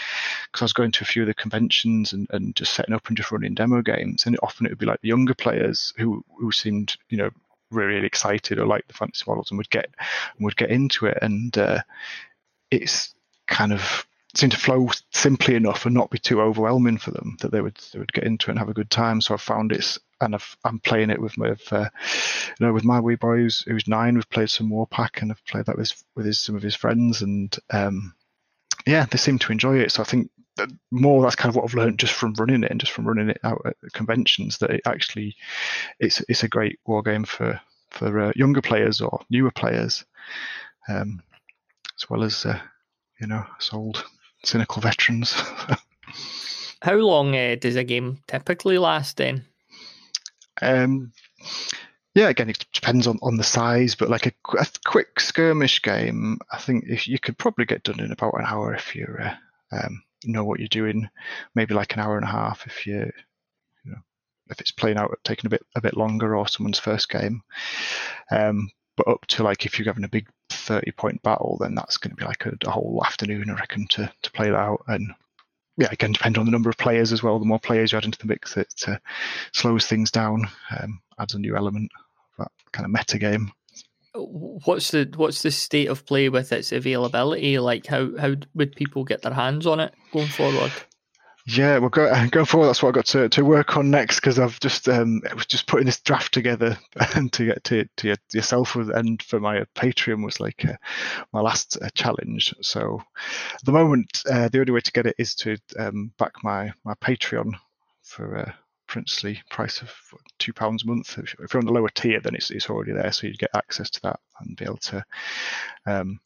[0.45, 3.07] because I was going to a few of the conventions and, and just setting up
[3.07, 4.25] and just running demo games.
[4.25, 7.29] And often it would be like the younger players who who seemed you know
[7.71, 9.93] really, really excited or like the fantasy models and would get
[10.39, 11.17] would get into it.
[11.21, 11.81] And uh,
[12.71, 13.13] it's
[13.47, 14.05] kind of
[14.39, 17.77] seemed to flow simply enough and not be too overwhelming for them that they would
[17.91, 19.21] they would get into it and have a good time.
[19.21, 21.89] So I found it's and i am playing it with my, uh,
[22.59, 24.15] you know, with my wee boy who's, who's nine.
[24.15, 27.21] We've played some Warpack and I've played that with with his, some of his friends,
[27.21, 28.13] and um,
[28.85, 29.91] yeah, they seem to enjoy it.
[29.91, 32.71] So I think that more that's kind of what I've learned just from running it
[32.71, 35.35] and just from running it out at conventions that it actually
[35.99, 37.59] it's it's a great war game for
[37.91, 40.05] for uh, younger players or newer players,
[40.87, 41.21] um,
[41.97, 42.59] as well as uh,
[43.19, 44.05] you know us old
[44.43, 45.33] cynical veterans.
[46.81, 49.45] How long uh, does a game typically last then?
[50.61, 51.11] Um,
[52.15, 56.39] yeah, again, it depends on, on the size, but like a, a, quick skirmish game,
[56.51, 59.35] I think if you could probably get done in about an hour if you uh,
[59.71, 61.09] um, know what you're doing.
[61.55, 63.11] Maybe like an hour and a half if you,
[63.85, 63.99] you know,
[64.49, 67.41] if it's playing out taking a bit a bit longer or someone's first game.
[68.31, 70.27] Um, but up to like if you're having a big
[70.69, 73.87] 30 point battle, then that's going to be like a, a whole afternoon, I reckon,
[73.87, 75.13] to to play that out and
[75.79, 77.39] yeah, again, depend on the number of players as well.
[77.39, 78.97] The more players you add into the mix, it uh,
[79.53, 81.89] slows things down, um, adds a new element
[82.37, 83.53] of that kind of meta game.
[84.13, 87.59] What's the what's the state of play with its availability?
[87.59, 90.73] Like, how how would people get their hands on it going forward?
[91.51, 94.37] Yeah, well, go, going forward, that's what I got to, to work on next because
[94.37, 96.77] I've just um, was just putting this draft together
[97.15, 100.75] and to get to, to yourself and for my Patreon was like uh,
[101.33, 102.53] my last uh, challenge.
[102.61, 103.01] So
[103.55, 106.71] at the moment, uh, the only way to get it is to um, back my
[106.83, 107.53] my Patreon
[108.03, 109.91] for a princely price of
[110.37, 111.17] two pounds a month.
[111.17, 113.55] If, if, you're on the lower tier, then it's it's already there, so you get
[113.55, 115.03] access to that and be able to
[115.87, 116.19] um,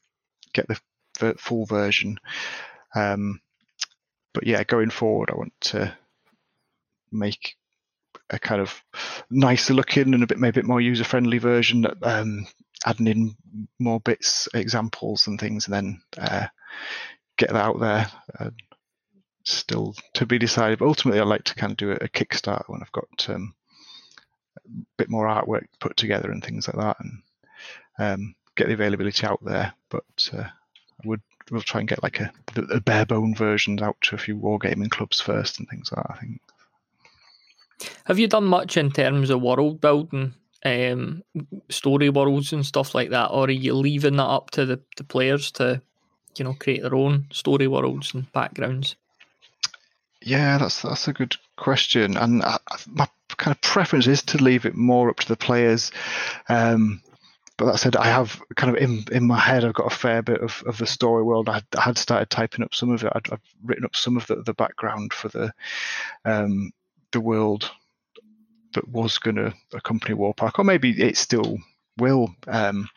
[0.51, 0.77] get the,
[1.19, 2.19] the full version.
[2.93, 3.39] Um,
[4.33, 5.95] but yeah, going forward, I want to
[7.11, 7.55] make
[8.29, 8.83] a kind of
[9.29, 12.47] nicer looking and a bit maybe a bit more user friendly version, um,
[12.85, 13.35] adding in
[13.79, 16.47] more bits, examples, and things, and then uh,
[17.37, 18.07] get that out there.
[18.39, 18.49] Uh,
[19.45, 20.79] still to be decided.
[20.79, 23.53] But ultimately, I'd like to kind of do a, a Kickstarter when I've got um,
[24.65, 27.21] a bit more artwork put together and things like that, and
[27.99, 29.73] um, get the availability out there.
[29.89, 32.31] But uh, I would we'll try and get like a,
[32.71, 36.15] a bare bone versions out to a few wargaming clubs first and things like that.
[36.15, 36.41] I think.
[38.05, 40.33] Have you done much in terms of world building,
[40.65, 41.23] um,
[41.69, 45.03] story worlds and stuff like that, or are you leaving that up to the, the
[45.03, 45.81] players to,
[46.37, 48.95] you know, create their own story worlds and backgrounds?
[50.21, 54.65] Yeah, that's that's a good question, and I, my kind of preference is to leave
[54.65, 55.91] it more up to the players.
[56.47, 57.01] Um,
[57.57, 60.21] but that said, I have kind of in in my head, I've got a fair
[60.21, 61.49] bit of, of the story world.
[61.49, 63.11] I, I had started typing up some of it.
[63.13, 65.53] i have written up some of the, the background for the
[66.25, 66.71] um,
[67.11, 67.69] the world
[68.73, 71.59] that was going to accompany Warpack, or maybe it still
[71.97, 72.35] will.
[72.47, 72.89] Um,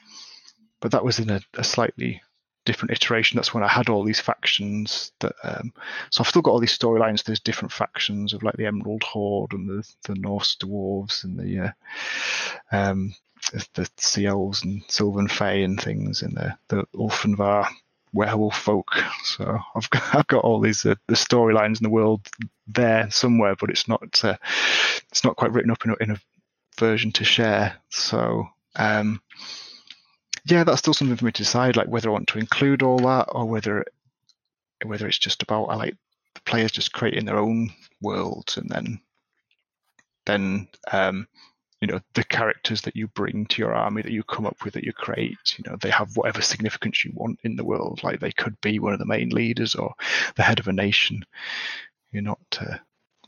[0.81, 2.23] but that was in a, a, slightly
[2.65, 3.37] different iteration.
[3.37, 5.13] That's when I had all these factions.
[5.21, 5.73] That um,
[6.11, 7.25] so I've still got all these storylines.
[7.25, 11.59] There's different factions of like the Emerald Horde and the the Norse dwarves and the
[11.67, 11.73] uh,
[12.73, 13.15] um,
[13.75, 17.69] the sea elves and Sylvan Fae and things, and the the Ulfenvar
[18.13, 18.97] werewolf folk.
[19.25, 22.27] So I've got, I've got all these uh, the storylines in the world
[22.67, 24.37] there somewhere, but it's not uh,
[25.11, 26.21] it's not quite written up in a, in a
[26.79, 27.77] version to share.
[27.91, 29.21] So um,
[30.47, 32.99] yeah, that's still something for me to decide, like whether I want to include all
[33.01, 33.85] that or whether
[34.85, 35.97] whether it's just about I like
[36.35, 37.71] the players just creating their own
[38.01, 39.01] worlds and then
[40.27, 41.29] then um,
[41.87, 44.75] you know the characters that you bring to your army that you come up with
[44.75, 48.03] that you create you know they have whatever significance you want in the world.
[48.03, 49.95] Like they could be one of the main leaders or
[50.35, 51.25] the head of a nation.
[52.11, 52.79] You're not uh,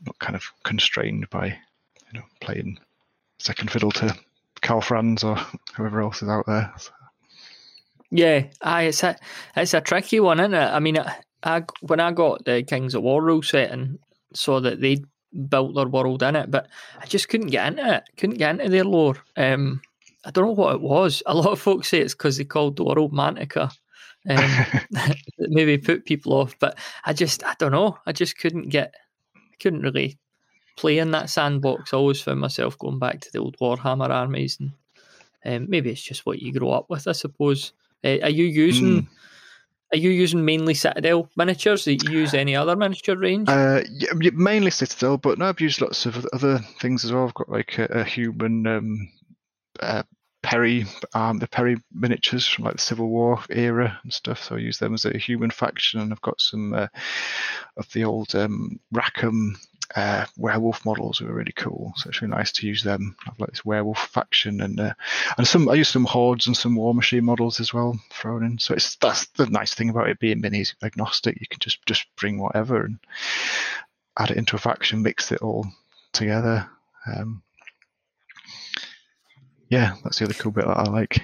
[0.05, 2.79] not kind of constrained by you know playing
[3.37, 4.13] second fiddle to
[4.61, 5.37] Karl Franz or
[5.75, 6.73] whoever else is out there.
[6.77, 6.91] So.
[8.11, 9.15] yeah I, it's a
[9.55, 10.57] it's a tricky one isn't it?
[10.57, 10.97] I mean
[11.43, 13.99] I, when I got the Kings of War rule set and
[14.33, 15.03] saw that they
[15.49, 16.67] built their world in it, but
[16.99, 18.03] I just couldn't get into it.
[18.17, 19.17] Couldn't get into their lore.
[19.37, 19.81] Um,
[20.25, 21.23] I don't know what it was.
[21.25, 23.71] A lot of folks say it's because they called the world Mantica.
[24.29, 24.65] Um,
[25.39, 27.97] maybe put people off, but I just I don't know.
[28.05, 28.93] I just couldn't get,
[29.35, 30.17] I couldn't really
[30.77, 31.93] play in that sandbox.
[31.93, 34.71] I always found myself going back to the old Warhammer armies, and
[35.45, 37.73] um, maybe it's just what you grow up with, I suppose.
[38.03, 39.03] Uh, are you using?
[39.03, 39.07] Mm.
[39.91, 41.85] Are you using mainly Citadel miniatures?
[41.85, 43.49] Do you use any other miniature range?
[43.49, 47.25] Uh, yeah, mainly Citadel, but no, I've used lots of other things as well.
[47.25, 49.11] I've got like a, a human um,
[49.79, 50.03] uh,
[50.41, 54.43] Perry, um, the Perry miniatures from like the Civil War era and stuff.
[54.43, 56.87] So I use them as a human faction, and I've got some uh,
[57.75, 59.59] of the old um, Rackham
[59.95, 61.93] uh, werewolf models were really cool.
[61.95, 63.15] So it's really nice to use them.
[63.27, 64.93] I've like this werewolf faction, and uh,
[65.37, 68.59] and some I use some hordes and some Warmachine models as well thrown in.
[68.59, 71.39] So it's that's the nice thing about it being minis agnostic.
[71.41, 72.99] You can just just bring whatever and
[74.17, 75.65] add it into a faction, mix it all
[76.13, 76.69] together.
[77.07, 77.41] Um,
[79.69, 81.21] yeah, that's the other cool bit that I like.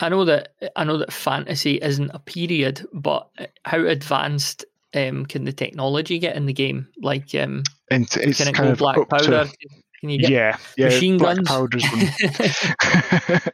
[0.00, 3.28] I know that I know that fantasy isn't a period, but
[3.64, 6.88] how advanced um, can the technology get in the game?
[7.00, 9.44] Like, um, it's, it's can it go black powder?
[9.44, 9.52] To,
[10.00, 11.48] can you get yeah, yeah, machine black guns?
[11.48, 11.84] Powders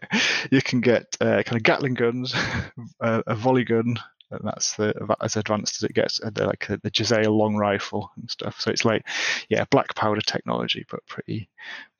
[0.51, 2.35] you can get uh, kind of Gatling guns,
[3.01, 3.97] uh, a volley gun,
[4.31, 6.20] and that's the as advanced as it gets.
[6.20, 8.61] And like the Jezzail long rifle and stuff.
[8.61, 9.07] So it's like,
[9.49, 11.49] yeah, black powder technology, but pretty,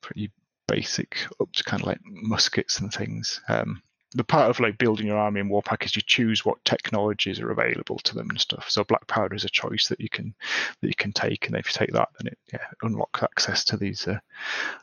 [0.01, 0.31] pretty
[0.67, 3.41] basic up to kind of like muskets and things.
[3.49, 3.81] Um,
[4.15, 7.51] the part of like building your army in Warpack is you choose what technologies are
[7.51, 8.69] available to them and stuff.
[8.69, 10.33] So black powder is a choice that you can
[10.81, 13.77] that you can take, and if you take that, then it yeah, unlocks access to
[13.77, 14.19] these uh,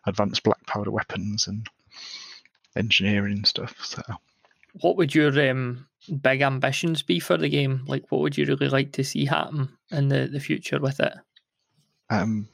[0.07, 1.67] advanced black powder weapons and
[2.77, 3.75] engineering and stuff.
[3.83, 4.03] So,
[4.81, 5.87] what would your um,
[6.21, 7.85] big ambitions be for the game?
[7.87, 11.15] Like, what would you really like to see happen in the, the future with it?
[12.11, 12.49] Um,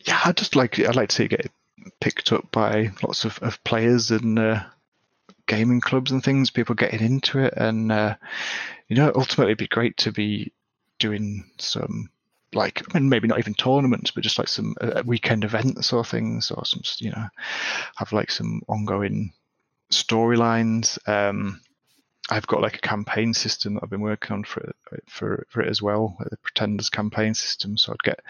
[0.00, 1.50] yeah, I just like I'd like to see it get
[2.00, 4.64] picked up by lots of, of players and uh,
[5.46, 7.54] gaming clubs and things, people getting into it.
[7.56, 8.16] And, uh,
[8.88, 10.52] you know, ultimately it'd be great to be
[10.98, 12.10] doing some,
[12.52, 16.04] like, I mean, maybe not even tournaments, but just like some uh, weekend events or
[16.04, 17.28] things, or some, you know,
[17.96, 19.32] have like some ongoing
[19.90, 20.98] storylines.
[21.08, 21.60] Um,
[22.30, 24.72] I've got like a campaign system that I've been working on for
[25.06, 27.76] for for it as well, the Pretenders campaign system.
[27.76, 28.20] So I'd get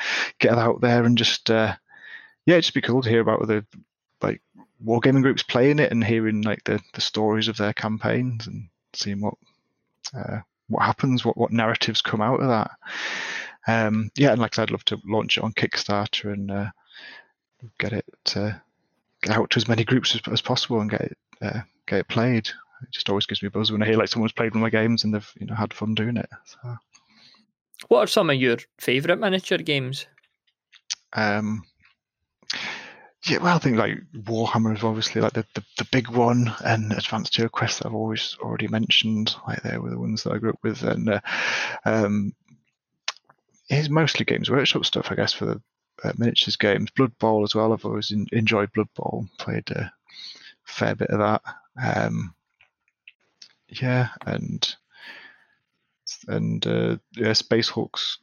[0.41, 1.75] get out there and just uh,
[2.45, 3.65] yeah, it'd just be cool to hear about other
[4.21, 4.41] like
[4.85, 9.21] wargaming groups playing it and hearing like the, the stories of their campaigns and seeing
[9.21, 9.35] what
[10.17, 12.71] uh, what happens, what what narratives come out of that.
[13.67, 16.71] Um, yeah, and like I said, I'd love to launch it on Kickstarter and uh,
[17.79, 18.53] get it uh,
[19.23, 22.09] get out to as many groups as, as possible and get it uh, get it
[22.09, 22.49] played.
[22.83, 24.63] It just always gives me a buzz when I hear like someone's played one of
[24.63, 26.29] my games and they've you know had fun doing it.
[26.45, 26.77] So.
[27.89, 30.07] What are some of your favourite miniature games?
[31.13, 31.65] Um,
[33.27, 36.93] yeah, well, I think like Warhammer is obviously like the, the, the big one, and
[36.93, 39.35] Advanced Hero Quest I've always already mentioned.
[39.47, 41.21] Like they were the ones that I grew up with, and uh,
[41.85, 42.35] um,
[43.71, 45.63] it's mostly Games Workshop stuff, I guess, for the
[46.03, 46.91] uh, miniatures games.
[46.91, 47.73] Blood Bowl as well.
[47.73, 49.27] I've always in, enjoyed Blood Bowl.
[49.39, 49.91] Played a
[50.65, 51.43] fair bit of that.
[51.83, 52.35] Um,
[53.69, 54.75] yeah, and
[56.29, 58.19] and uh, yeah, Space Hulk's,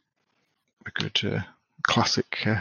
[0.86, 1.40] a good uh,
[1.82, 2.60] classic uh,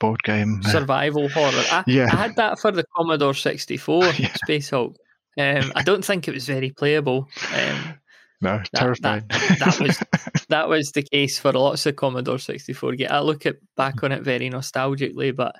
[0.00, 0.62] board game.
[0.64, 1.64] Survival horror.
[1.70, 2.08] I, yeah.
[2.10, 4.32] I had that for the Commodore 64, yeah.
[4.34, 4.96] Space Hulk.
[5.38, 7.28] Um, I don't think it was very playable.
[7.54, 7.94] Um,
[8.40, 9.24] no, that, terrifying.
[9.28, 13.10] That, that, was that was the case for lots of Commodore 64 games.
[13.10, 15.54] I look at back on it very nostalgically, but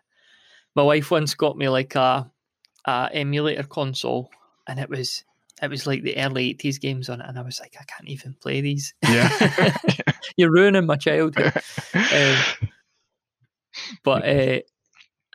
[0.75, 2.31] my wife once got me like a,
[2.87, 4.31] a emulator console,
[4.67, 5.25] and it was
[5.63, 8.09] it was like the early 80s games on it and i was like i can't
[8.09, 9.77] even play these yeah
[10.39, 11.55] you're ruining my childhood
[11.95, 12.37] um,
[14.03, 14.61] but uh,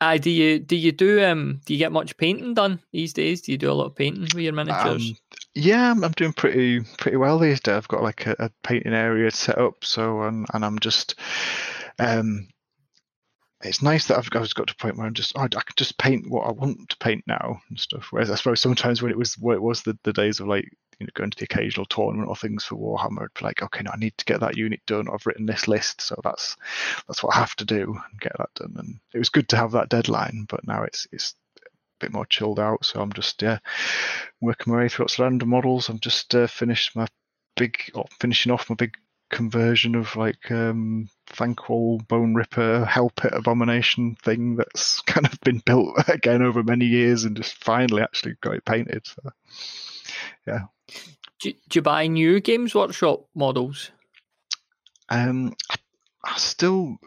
[0.01, 3.41] I do you do you do um do you get much painting done these days?
[3.41, 5.09] Do you do a lot of painting with your miniatures?
[5.09, 5.17] Um,
[5.53, 7.75] yeah, I'm, I'm, doing pretty pretty well these days.
[7.75, 11.15] I've got like a, a painting area set up, so and, and I'm just
[11.99, 12.47] um
[13.63, 15.73] it's nice that I've, I've got to a point where I'm just oh, I can
[15.75, 18.07] just paint what I want to paint now and stuff.
[18.11, 20.69] Whereas I suppose sometimes when it was where it was the, the days of like
[20.99, 23.97] you know going to the occasional tournament or things for Warhammer, like, okay, no, I
[23.97, 25.07] need to get that unit done.
[25.11, 26.57] I've written this list, so that's
[27.07, 28.75] that's what I have to do and get that done.
[28.77, 32.25] And it was good to have that deadline, but now it's it's a bit more
[32.25, 32.85] chilled out.
[32.85, 33.59] So I'm just yeah
[34.41, 35.89] working my way through lots of random models.
[35.89, 37.07] I'm just uh, finished my
[37.55, 38.97] big or finishing off my big
[39.29, 45.95] conversion of like um Thanquol Boneripper Hell Pit Abomination thing that's kind of been built
[46.07, 49.07] again over many years and just finally actually got it painted.
[49.07, 49.29] So,
[50.47, 50.59] yeah.
[51.41, 53.91] Do, do you buy new Games Workshop models?
[55.09, 55.75] Um, I,
[56.23, 56.97] I still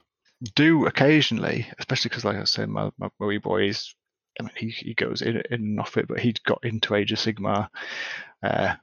[0.54, 3.94] do occasionally, especially because, like I said, my, my, my wee boy is.
[4.40, 7.10] I mean, he, he goes in, in and off it, but he'd got into Age
[7.10, 7.70] of Sigmar
[8.40, 8.74] uh,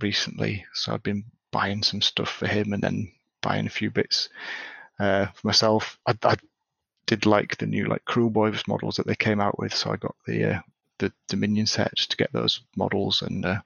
[0.00, 1.24] recently, so I've been
[1.56, 4.28] buying some stuff for him and then buying a few bits
[4.98, 6.36] Uh, for myself, I, I
[7.06, 10.14] did like the new like Kruleboyz models that they came out with, so I got
[10.26, 10.60] the uh,
[10.98, 13.60] the Dominion set to get those models, and uh,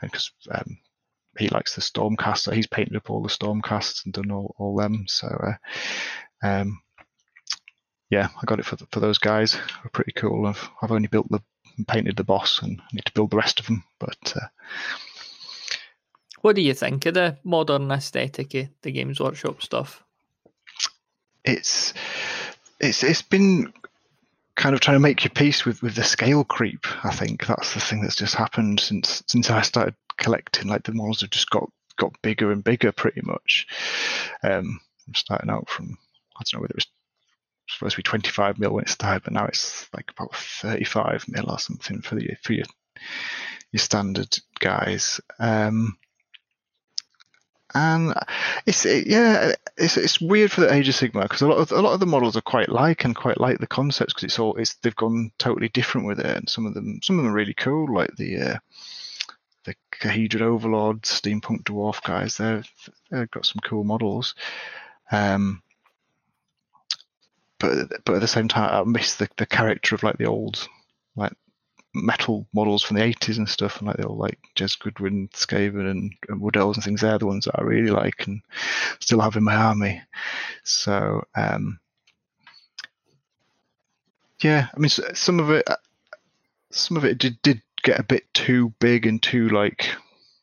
[0.00, 0.78] because um,
[1.38, 5.04] he likes the Stormcaster, he's painted up all the Stormcasts and done all, all them.
[5.08, 6.80] So, uh, um,
[8.10, 9.52] yeah, I got it for for those guys.
[9.54, 10.46] They're pretty cool.
[10.46, 11.42] I've I've only built the
[11.88, 13.84] painted the boss, and I need to build the rest of them.
[13.98, 14.48] But uh,
[16.42, 20.04] what do you think of the modern aesthetic of the Games Workshop stuff?
[21.44, 21.94] It's
[22.78, 23.72] it's it's been
[24.54, 26.84] kind of trying to make your peace with, with the scale creep.
[27.04, 30.68] I think that's the thing that's just happened since since I started collecting.
[30.68, 33.66] Like the models have just got got bigger and bigger, pretty much.
[34.42, 35.96] Um, I'm starting out from
[36.36, 36.86] I don't know whether it was
[37.68, 41.50] supposed to be 25 mil when it started, but now it's like about 35 mil
[41.50, 42.66] or something for the for your
[43.70, 45.20] your standard guys.
[45.38, 45.96] Um,
[47.74, 48.14] and
[48.66, 51.72] it's it, yeah, it's it's weird for the Age of Sigmar because a lot of
[51.72, 54.38] a lot of the models are quite like and quite like the concepts because it's
[54.38, 57.32] all it's they've gone totally different with it, and some of them some of them
[57.32, 58.58] are really cool, like the uh,
[59.64, 62.36] the Kharadron Overlord, Steampunk Dwarf guys.
[62.36, 62.68] They've
[63.10, 64.34] they've got some cool models.
[65.10, 65.62] Um,
[67.58, 70.68] but but at the same time, I miss the, the character of like the old
[71.16, 71.32] like
[71.94, 75.90] metal models from the 80s and stuff, and like the old like Jes Goodwin, Skaven,
[75.90, 77.00] and, and Wood Elves and things.
[77.00, 78.42] They're the ones that I really like and
[79.00, 80.02] still have in my army.
[80.64, 81.78] So um,
[84.42, 85.68] yeah, I mean, some of it,
[86.70, 89.94] some of it did did get a bit too big and too like,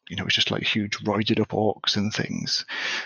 [0.10, 2.66] you know, it's just like huge roided up orcs and things.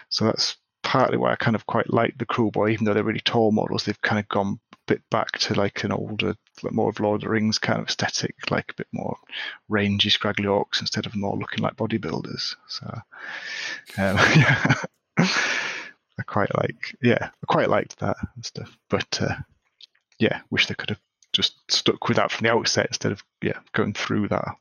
[0.10, 3.20] So that's partly why I kind of quite like the Kruleboy, even though they're really
[3.20, 3.86] tall models.
[3.86, 7.30] They've kind of gone bit back to like an older, more of Lord of the
[7.30, 9.18] Rings kind of aesthetic, like a bit more
[9.70, 12.56] rangy, scraggly orcs instead of more looking like bodybuilders.
[12.68, 12.88] So,
[13.98, 14.76] um, yeah.
[16.20, 18.78] I quite like, yeah, I quite liked that and stuff.
[18.90, 19.36] But uh,
[20.20, 23.58] yeah, wish they could have just stuck with that from the outset instead of yeah
[23.72, 24.56] going through that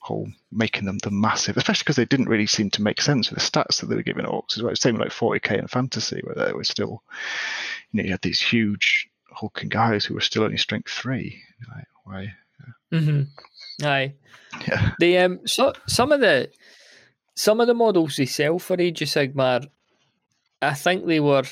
[0.00, 3.38] whole making them the massive, especially because they didn't really seem to make sense with
[3.38, 4.74] the stats that they were giving orcs as well.
[4.74, 7.02] Same like 40k and fantasy, where they were still,
[7.92, 9.09] you know, you had these huge
[9.40, 11.40] hulking guys who were still only strength three.
[11.74, 12.22] Like, why?
[12.92, 12.98] Yeah.
[13.00, 13.86] Mm-hmm.
[13.86, 14.14] Aye.
[14.68, 14.90] Yeah.
[14.98, 16.50] The um, so some of the
[17.36, 19.66] some of the models they sell for Age of Sigmar,
[20.60, 21.44] I think they were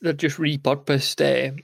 [0.00, 1.54] they're just repurposed uh,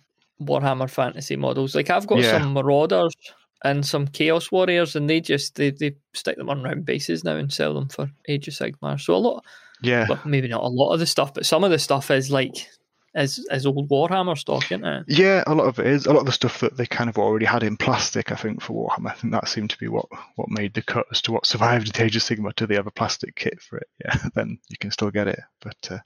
[0.43, 1.75] Warhammer Fantasy models.
[1.75, 2.39] Like I've got Yeah.
[2.41, 3.15] some Marauders
[3.63, 7.37] and some Chaos Warriors, and they just they, they stick them on round bases now
[7.37, 9.01] and sell them for Age of Sigmar.
[9.01, 9.45] So a lot,
[9.83, 10.07] Yeah.
[10.09, 12.69] well, maybe not a lot of the stuff, but some of the stuff is like
[13.15, 15.05] is is old Warhammer stock, isn't it?
[15.09, 16.07] Yeah, a lot of it is.
[16.07, 18.61] A lot of the stuff that they kind of already had in plastic, I think,
[18.61, 19.11] for Warhammer.
[19.11, 20.07] I think that seemed to be what,
[20.37, 22.55] what made the cut as to what survived at Age of Sigmar.
[22.57, 23.89] Do they have a plastic kit for it?
[24.05, 25.41] Yeah, then you can still get it.
[25.61, 25.99] But uh,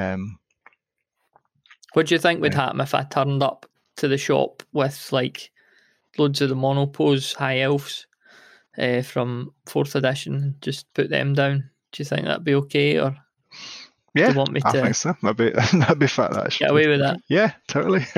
[0.00, 0.38] um,
[1.92, 2.60] What do you think would Yeah.
[2.62, 3.66] happen if I turned up
[3.96, 5.50] to the shop with like
[6.18, 8.06] loads of the monopose high elves
[8.76, 11.70] uh, from fourth edition and just put them down?
[11.92, 13.16] Do you think that'd be okay, or
[14.14, 15.16] yeah, want me I to- think so.
[15.22, 16.32] That'd be that'd be fat.
[16.32, 17.18] That get away with that?
[17.28, 18.06] Yeah, totally.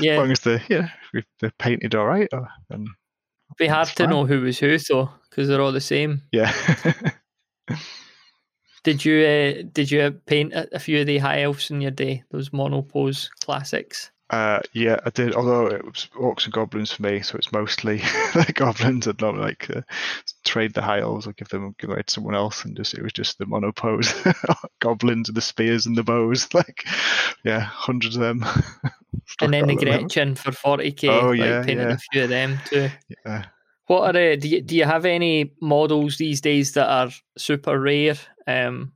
[0.00, 3.66] yeah, as long as they yeah if they're painted all right, or, then it'd be
[3.66, 4.10] hard to fine.
[4.10, 6.22] know who was who though, because they're all the same.
[6.32, 6.52] yeah.
[8.84, 11.90] Did you uh, did you paint a, a few of the high elves in your
[11.90, 12.22] day?
[12.30, 14.10] Those monopose classics.
[14.30, 15.34] Uh, yeah, I did.
[15.34, 17.98] Although it was orcs and goblins for me, so it's mostly
[18.34, 19.06] the goblins.
[19.06, 19.82] I'd not like uh,
[20.44, 23.02] trade the high elves or give them give away to someone else, and just it
[23.02, 24.14] was just the monopose
[24.80, 26.48] goblins and the spears and the bows.
[26.54, 26.86] Like,
[27.44, 28.44] yeah, hundreds of them.
[29.40, 31.08] And then the Gretchen for forty k.
[31.08, 31.94] Oh, like yeah, painted yeah.
[31.94, 32.88] a few of them too.
[33.26, 33.44] Yeah.
[33.86, 37.78] What are uh, do you, do you have any models these days that are super
[37.78, 38.14] rare
[38.46, 38.92] um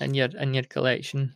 [0.00, 1.34] in your in your collection?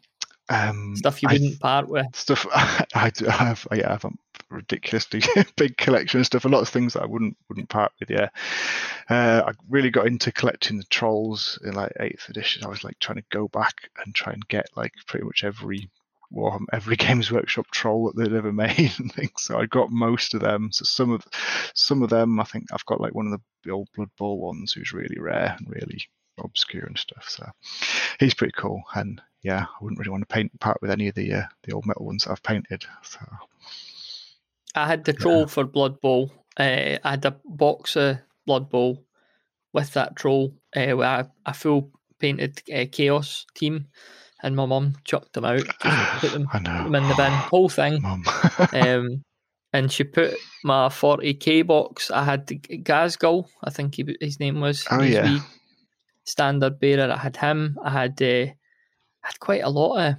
[0.49, 2.07] Um, Stuff you wouldn't part with.
[2.14, 2.46] stuff
[2.94, 3.66] I do have.
[3.72, 4.11] Yeah, I have a
[4.51, 5.22] ridiculously
[5.57, 6.44] big collection of stuff.
[6.44, 8.11] A lot of things that I wouldn't wouldn't part with.
[8.11, 8.28] Yeah,
[9.11, 12.64] uh, I really got into collecting the trolls in like eighth edition.
[12.64, 15.90] I was like trying to go back and try and get like pretty much every
[16.32, 19.32] Warhammer, every Games Workshop troll that they'd ever made and things.
[19.38, 20.70] So I got most of them.
[20.72, 21.26] So some of
[21.74, 24.72] some of them, I think I've got like one of the old Blood Bowl ones
[24.72, 26.01] who's really rare and really
[26.42, 27.26] obscure and stuff.
[27.28, 27.46] So
[28.20, 28.82] he's pretty cool.
[28.94, 31.72] And yeah, I wouldn't really want to paint part with any of the uh, the
[31.72, 32.84] old metal ones that I've painted.
[33.03, 33.18] So
[34.74, 36.32] I had the troll for Blood Bowl.
[36.59, 39.05] Uh, I had a box of Blood Bowl
[39.72, 40.55] with that troll.
[40.76, 43.86] Uh, with a, a full painted uh, Chaos team,
[44.43, 45.64] and my mum chucked them out,
[46.20, 46.84] put them, I know.
[46.84, 48.03] them in the bin, whole thing.
[48.72, 49.24] Um,
[49.72, 50.34] and she put
[50.64, 52.11] my 40k box.
[52.11, 54.86] I had the Ghazghkull, I think he, his name was.
[54.91, 55.41] Oh, yeah.
[56.24, 57.12] standard bearer.
[57.12, 57.78] I had him.
[57.84, 58.53] I had uh,
[59.29, 60.14] had quite a lot of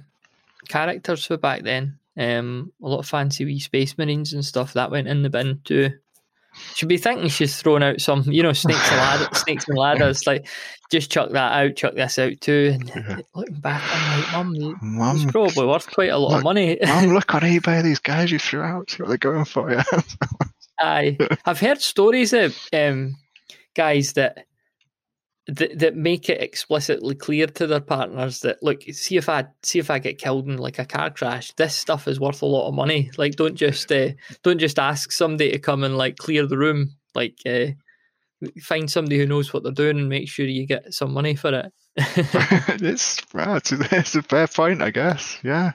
[0.68, 1.98] characters for back then.
[2.16, 5.60] Um, a lot of fancy wee space marines and stuff that went in the bin
[5.64, 5.90] too.
[6.74, 10.26] Should be thinking she's thrown out some, you know, snakes and ladders, snakes and ladders.
[10.26, 10.46] Like,
[10.90, 12.72] just chuck that out, chuck this out too.
[12.74, 13.18] And Yeah.
[13.34, 16.76] looking back, I'm like, Mum, Mum, it's probably worth quite a lot of look, money.
[16.84, 17.82] Mum, look on eBay.
[17.82, 18.90] These guys you threw out.
[18.90, 19.70] See what they're going for.
[19.72, 19.84] Yeah.
[20.80, 23.16] Aye, I've heard stories of um,
[23.76, 24.46] guys that,
[25.56, 29.78] that that make it explicitly clear to their partners that look, see if I see
[29.78, 32.68] if I get killed in like a car crash, this stuff is worth a lot
[32.68, 33.10] of money.
[33.16, 34.10] Like, don't just uh,
[34.42, 36.96] don't just ask somebody to come and like clear the room.
[37.14, 37.66] Like, uh,
[38.62, 41.52] find somebody who knows what they're doing and make sure you get some money for
[41.52, 41.72] it.
[41.96, 45.38] it's, it's, it's a fair point, I guess.
[45.42, 45.72] Yeah.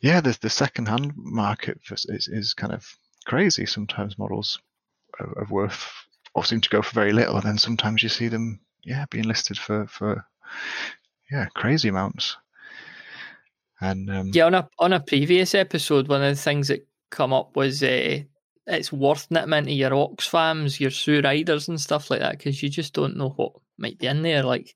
[0.00, 2.86] Yeah, the, the second hand market is, is kind of
[3.26, 3.66] crazy.
[3.66, 4.60] Sometimes models
[5.18, 5.97] are, are worth
[6.38, 9.26] or seem to go for very little, and then sometimes you see them, yeah, being
[9.26, 10.24] listed for, for
[11.30, 12.36] yeah, crazy amounts.
[13.80, 17.32] And um, Yeah, on a on a previous episode, one of the things that come
[17.32, 18.20] up was uh,
[18.66, 22.68] it's worth nipping into your Oxfams, your Sue Ryders, and stuff like that because you
[22.68, 24.42] just don't know what might be in there.
[24.42, 24.74] Like,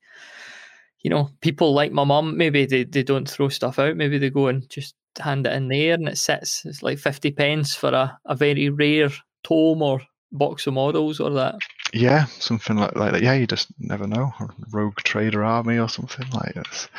[1.01, 3.95] you know, people like my mum, maybe they, they don't throw stuff out.
[3.95, 6.63] Maybe they go and just hand it in there, and it sits.
[6.65, 9.09] It's like fifty pence for a, a very rare
[9.43, 10.01] tome or
[10.33, 11.55] box of models or that.
[11.93, 13.21] yeah, something like, like that.
[13.21, 14.33] Yeah, you just never know.
[14.39, 16.89] Or Rogue Trader Army or something like that.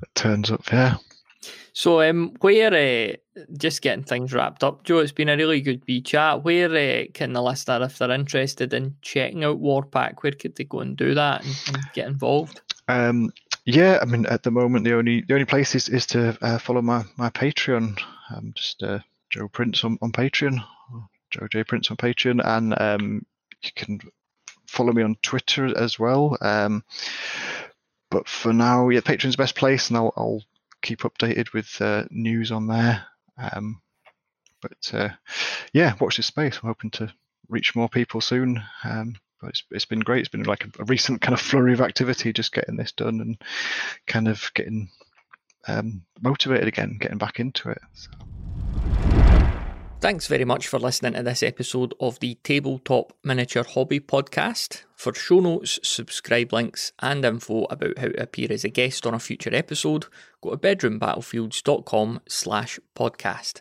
[0.00, 0.96] That turns up, yeah.
[1.72, 5.82] So, um, where uh, just getting things wrapped up, Joe, it's been a really good
[5.86, 6.42] wee chat.
[6.42, 10.64] Where uh, can the listener, if they're interested in checking out Warpack, where could they
[10.64, 12.60] go and do that and, and get involved?
[12.88, 13.32] Um,
[13.64, 16.58] yeah, I mean, at the moment, the only the only place is, is to uh,
[16.58, 17.98] follow my my Patreon.
[18.34, 18.98] Um, just uh,
[19.30, 20.62] Joe Prince on, on Patreon,
[21.30, 23.26] Joe J Prince on Patreon, and um,
[23.62, 24.00] you can
[24.66, 26.36] follow me on Twitter as well.
[26.40, 26.84] Um,
[28.10, 30.42] but for now, yeah, Patreon's the best place, and I'll, I'll
[30.82, 33.04] keep updated with uh, news on there.
[33.38, 33.80] Um,
[34.60, 35.10] but uh,
[35.72, 36.58] yeah, watch this space.
[36.62, 37.12] I'm hoping to
[37.48, 38.62] reach more people soon.
[38.84, 40.20] Um, but it's, it's been great.
[40.20, 43.20] It's been like a, a recent kind of flurry of activity, just getting this done
[43.20, 43.42] and
[44.06, 44.90] kind of getting
[45.66, 47.80] um, motivated again, getting back into it.
[47.94, 48.10] So.
[50.00, 54.84] Thanks very much for listening to this episode of the Tabletop Miniature Hobby Podcast.
[54.96, 59.12] For show notes, subscribe links, and info about how to appear as a guest on
[59.12, 60.06] a future episode,
[60.40, 63.60] go to bedroombattlefields.com slash podcast.